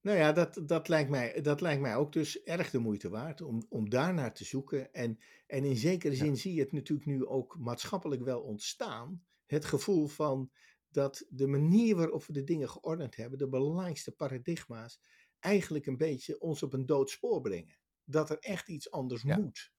[0.00, 3.40] Nou ja, dat, dat, lijkt mij, dat lijkt mij ook dus erg de moeite waard
[3.40, 4.92] om, om daar naar te zoeken.
[4.92, 6.34] En, en in zekere zin ja.
[6.34, 9.22] zie je het natuurlijk nu ook maatschappelijk wel ontstaan.
[9.46, 10.50] Het gevoel van
[10.88, 15.00] dat de manier waarop we de dingen geordend hebben, de belangrijkste paradigma's,
[15.38, 17.76] eigenlijk een beetje ons op een dood spoor brengen.
[18.10, 19.36] Dat er echt iets anders ja.
[19.36, 19.72] moet.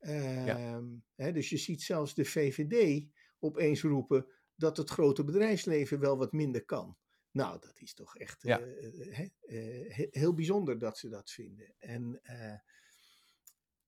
[0.00, 0.82] Uh, ja.
[1.14, 3.06] hè, dus je ziet zelfs de VVD
[3.38, 6.96] opeens roepen dat het grote bedrijfsleven wel wat minder kan.
[7.30, 8.60] Nou, dat is toch echt ja.
[8.60, 11.74] uh, uh, heel bijzonder dat ze dat vinden.
[11.78, 12.20] En,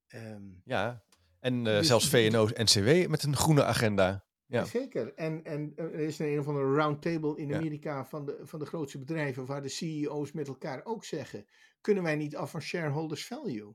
[0.09, 1.05] um, ja,
[1.41, 4.25] en dus, zelfs VNO-NCW met een groene agenda.
[4.47, 4.65] Ja.
[4.65, 5.15] Zeker.
[5.15, 8.67] En, en er is een, een of andere roundtable in Amerika van, de, van de
[8.67, 11.47] grootste bedrijven, waar de CEO's met elkaar ook zeggen:
[11.81, 13.75] kunnen wij niet af van shareholders value?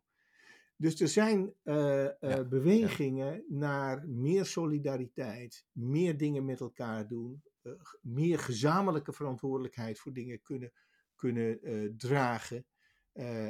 [0.75, 2.09] Dus er zijn uh, uh,
[2.49, 10.41] bewegingen naar meer solidariteit, meer dingen met elkaar doen, uh, meer gezamenlijke verantwoordelijkheid voor dingen
[10.41, 10.71] kunnen,
[11.15, 11.59] kunnen
[11.97, 12.65] dragen,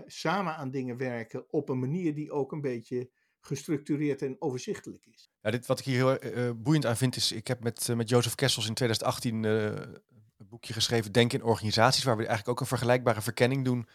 [0.05, 3.11] samen aan dingen werken op een manier die ook een beetje
[3.41, 5.29] gestructureerd en overzichtelijk is.
[5.41, 8.35] Ja, dit, wat ik hier heel boeiend aan vind is, ik heb met, met Jozef
[8.35, 13.21] Kessels in 2018 een boekje geschreven, Denk in organisaties, waar we eigenlijk ook een vergelijkbare
[13.21, 13.87] verkenning doen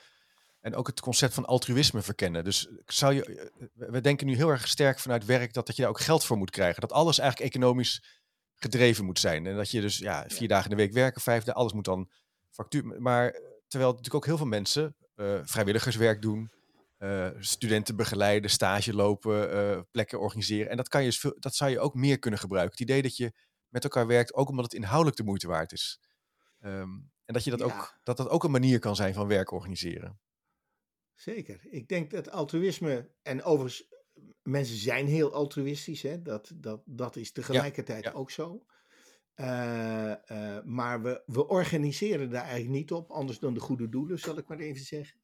[0.65, 2.45] en ook het concept van altruïsme verkennen.
[2.45, 5.83] Dus zou je, eh, we denken nu heel erg sterk vanuit werk dat, dat je
[5.83, 6.81] daar ook geld voor moet krijgen.
[6.81, 8.03] Dat alles eigenlijk economisch
[8.55, 9.47] gedreven moet zijn.
[9.47, 11.85] En dat je dus ja, vier dagen in de week werken, vijf dagen, alles moet
[11.85, 12.11] dan
[12.51, 13.03] factuur.
[13.03, 16.51] Maar eh, terwijl natuurlijk ook heel veel mensen uh, vrijwilligerswerk doen,
[16.99, 20.71] uh, studenten begeleiden, stage lopen, plekken organiseren.
[20.71, 22.73] En dat, kan je, dat zou je ook meer kunnen gebruiken.
[22.73, 23.33] Het idee dat je
[23.69, 26.01] met elkaar werkt, ook omdat het inhoudelijk de moeite waard is.
[26.61, 29.51] Um, en dat, je dat, ook, dat dat ook een manier kan zijn van werk
[29.51, 30.19] organiseren.
[31.15, 31.61] Zeker.
[31.71, 33.89] Ik denk dat altruïsme, en overigens,
[34.43, 36.23] mensen zijn heel altruïstisch, hè?
[36.23, 38.67] Dat, dat, dat is tegelijkertijd ook zo.
[39.37, 44.19] Uh, uh, maar we, we organiseren daar eigenlijk niet op, anders dan de goede doelen,
[44.19, 45.19] zal ik maar even zeggen.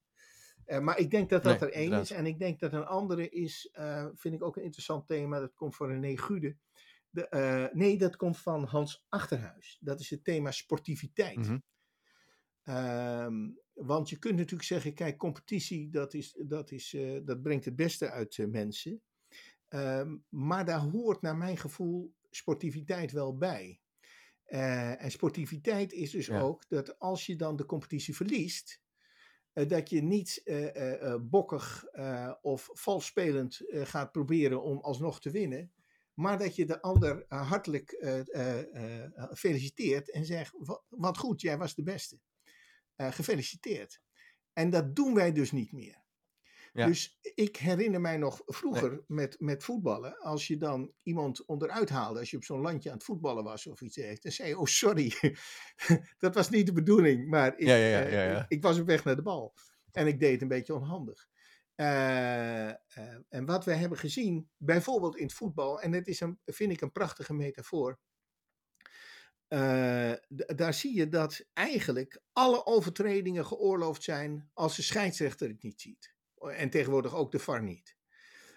[0.70, 2.10] Uh, maar ik denk dat dat er één is.
[2.10, 3.70] En ik denk dat een andere is,
[4.14, 6.56] vind ik ook een interessant thema, dat komt van René Gude.
[7.10, 9.78] De, nee, dat komt van Hans Achterhuis.
[9.80, 11.36] Dat is het thema sportiviteit.
[11.36, 11.62] Mm
[12.64, 13.58] -hmm.
[13.72, 18.10] Want je kunt natuurlijk zeggen, kijk, competitie, dat, is, dat, is, dat brengt het beste
[18.10, 19.02] uit mensen.
[19.68, 23.80] Uh, maar daar hoort naar mijn gevoel sportiviteit wel bij.
[24.44, 26.40] En sportiviteit is dus ja.
[26.40, 28.80] ook dat als je dan de competitie verliest,
[29.52, 30.42] dat je niet
[31.20, 31.84] bokkig
[32.40, 35.72] of valspelend gaat proberen om alsnog te winnen.
[36.14, 38.04] Maar dat je de ander hartelijk
[39.32, 40.54] feliciteert en zegt,
[40.88, 42.18] wat goed, jij was de beste.
[42.96, 44.00] Gefeliciteerd.
[44.52, 45.99] En dat doen wij dus niet meer.
[46.72, 46.86] Ja.
[46.86, 49.00] Dus ik herinner mij nog vroeger nee.
[49.06, 52.96] met, met voetballen, als je dan iemand onderuit haalde, als je op zo'n landje aan
[52.96, 55.12] het voetballen was of iets dergelijks, dan zei je, oh sorry,
[56.18, 59.16] dat was niet de bedoeling, maar ik, ja, ja, uh, ik, was op weg naar
[59.16, 59.54] de bal.
[59.92, 61.28] En ik deed het een beetje onhandig.
[61.76, 62.68] Uh,
[63.28, 66.80] en wat we hebben gezien, bijvoorbeeld in het voetbal, en dat is een, vind ik
[66.80, 67.98] een prachtige metafoor,
[69.48, 75.80] uh, daar zie je dat eigenlijk alle overtredingen geoorloofd zijn als de scheidsrechter het niet
[75.80, 76.14] ziet.
[76.40, 77.98] En tegenwoordig ook de VAR niet.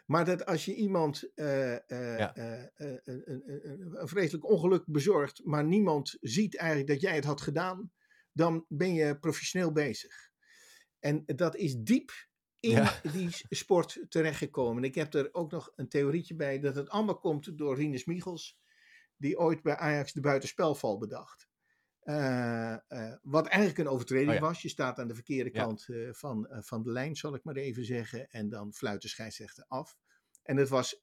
[0.05, 2.35] Maar dat als je iemand uh, uh, ja.
[2.75, 7.91] een, vreselijk ongeluk bezorgt, maar niemand ziet eigenlijk dat jij het had gedaan,
[8.31, 10.31] dan ben je professioneel bezig.
[10.99, 12.11] En dat is diep
[12.59, 13.01] in ja.
[13.11, 14.83] die sport terechtgekomen.
[14.83, 18.59] Ik heb er ook nog een theorietje bij dat het allemaal komt door Rinus Michels
[19.17, 21.47] die ooit bij Ajax de buitenspelval bedacht.
[22.05, 24.41] Uh, uh, wat eigenlijk een overtreding oh ja.
[24.41, 24.61] was.
[24.61, 25.63] Je staat aan de verkeerde ja.
[25.63, 28.29] kant uh, van, van de lijn, zal ik maar even zeggen.
[28.29, 29.97] En dan fluit de scheidsrechter af.
[30.43, 31.01] En het was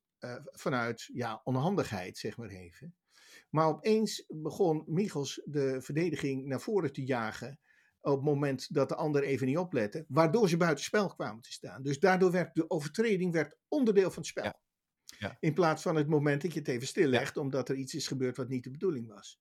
[0.52, 2.94] vanuit ja, onhandigheid, zeg maar even.
[3.50, 7.60] Maar opeens begon Michels de verdediging naar voren te jagen.
[8.00, 10.04] Op het moment dat de ander even niet oplette.
[10.08, 11.82] Waardoor ze buitenspel kwamen te staan.
[11.82, 14.52] Dus daardoor werd de overtreding werd onderdeel van het spel.
[15.18, 15.36] Ja.
[15.40, 18.36] In plaats van het moment dat je het even stillegt, omdat er iets is gebeurd
[18.36, 19.40] wat niet de bedoeling was.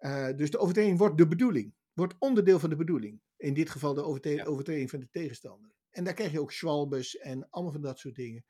[0.00, 3.20] Uh, dus de overtreding wordt de bedoeling, wordt onderdeel van de bedoeling.
[3.36, 4.48] In dit geval de overtreding, ja.
[4.48, 5.72] overtreding van de tegenstander.
[5.90, 8.44] En daar krijg je ook schwalbes en allemaal van dat soort dingen.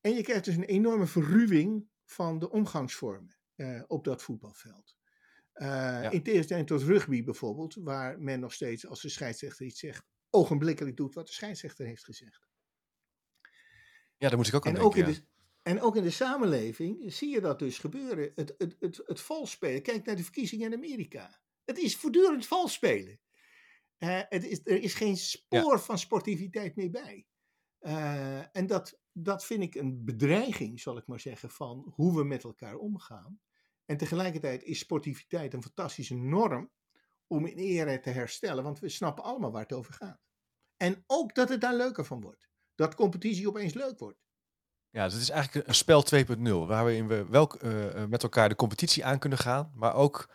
[0.00, 4.96] En je krijgt dus een enorme verruwing van de omgangsvormen uh, op dat voetbalveld.
[5.54, 6.10] Uh, ja.
[6.10, 10.96] In tegenstelling tot rugby bijvoorbeeld, waar men nog steeds als de scheidsrechter iets zegt, ogenblikkelijk
[10.96, 12.48] doet wat de scheidsrechter heeft gezegd.
[14.16, 15.00] Ja, daar moet ik ook aan en denken.
[15.00, 15.26] Ook in de,
[15.66, 18.32] en ook in de samenleving zie je dat dus gebeuren.
[18.34, 19.82] Het, het, het, het valspelen.
[19.82, 21.40] Kijk naar de verkiezingen in Amerika.
[21.64, 23.20] Het is voortdurend valspelen.
[23.98, 25.78] Uh, het is, er is geen spoor ja.
[25.78, 27.26] van sportiviteit meer bij.
[27.80, 32.24] Uh, en dat, dat vind ik een bedreiging, zal ik maar zeggen, van hoe we
[32.24, 33.40] met elkaar omgaan.
[33.84, 36.70] En tegelijkertijd is sportiviteit een fantastische norm
[37.26, 40.20] om in ere te herstellen, want we snappen allemaal waar het over gaat.
[40.76, 42.48] En ook dat het daar leuker van wordt.
[42.74, 44.25] Dat competitie opeens leuk wordt.
[44.96, 48.54] Ja, dus het is eigenlijk een spel 2.0, waarin we wel uh, met elkaar de
[48.54, 50.28] competitie aan kunnen gaan, maar ook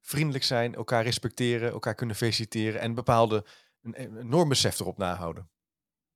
[0.00, 3.44] vriendelijk zijn, elkaar respecteren, elkaar kunnen feliciteren en bepaalde
[3.82, 5.48] een, een normbesef erop nahouden.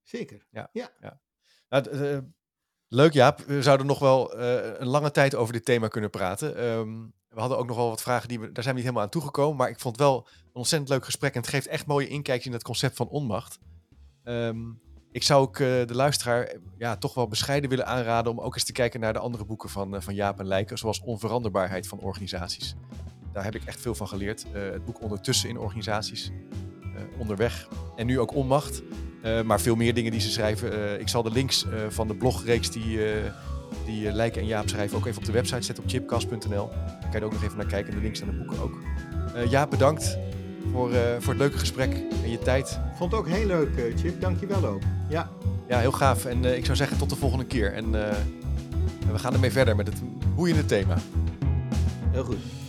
[0.02, 0.46] Zeker.
[0.50, 0.68] Ja.
[0.72, 0.90] ja.
[1.00, 1.20] ja.
[1.68, 2.18] Nou, uh,
[2.88, 6.64] leuk Jaap, we zouden nog wel uh, een lange tijd over dit thema kunnen praten.
[6.64, 9.02] Um, we hadden ook nog wel wat vragen, die we, daar zijn we niet helemaal
[9.02, 11.86] aan toegekomen, maar ik vond het wel een ontzettend leuk gesprek en het geeft echt
[11.86, 13.58] mooie inkijkjes in het concept van onmacht.
[14.24, 14.80] Um,
[15.12, 18.72] ik zou ook de luisteraar ja, toch wel bescheiden willen aanraden om ook eens te
[18.72, 22.74] kijken naar de andere boeken van, van Jaap en Lijken, zoals Onveranderbaarheid van organisaties.
[23.32, 24.46] Daar heb ik echt veel van geleerd.
[24.52, 26.30] het boek Ondertussen in organisaties,
[27.18, 28.82] onderweg en nu ook Onmacht.
[29.44, 31.00] maar veel meer dingen die ze schrijven.
[31.00, 33.00] ik zal de links van de blogreeks die,
[33.86, 36.68] die Lijken en Jaap schrijven ook even op de website zetten op chipcast.nl.
[36.68, 37.94] Daar kan je ook nog even naar kijken.
[37.94, 38.78] De links naar de boeken ook.
[39.48, 40.18] Jaap, bedankt
[40.72, 41.92] voor, uh, voor het leuke gesprek
[42.24, 42.78] en je tijd.
[42.96, 44.20] Vond het ook heel leuk, uh, Chip.
[44.20, 44.82] Dankjewel ook.
[45.08, 45.30] Ja,
[45.68, 46.24] ja heel gaaf.
[46.24, 47.72] En uh, ik zou zeggen tot de volgende keer.
[47.72, 47.90] En
[49.12, 50.02] we gaan ermee verder met het
[50.34, 50.96] boeiende thema.
[52.10, 52.61] Heel goed.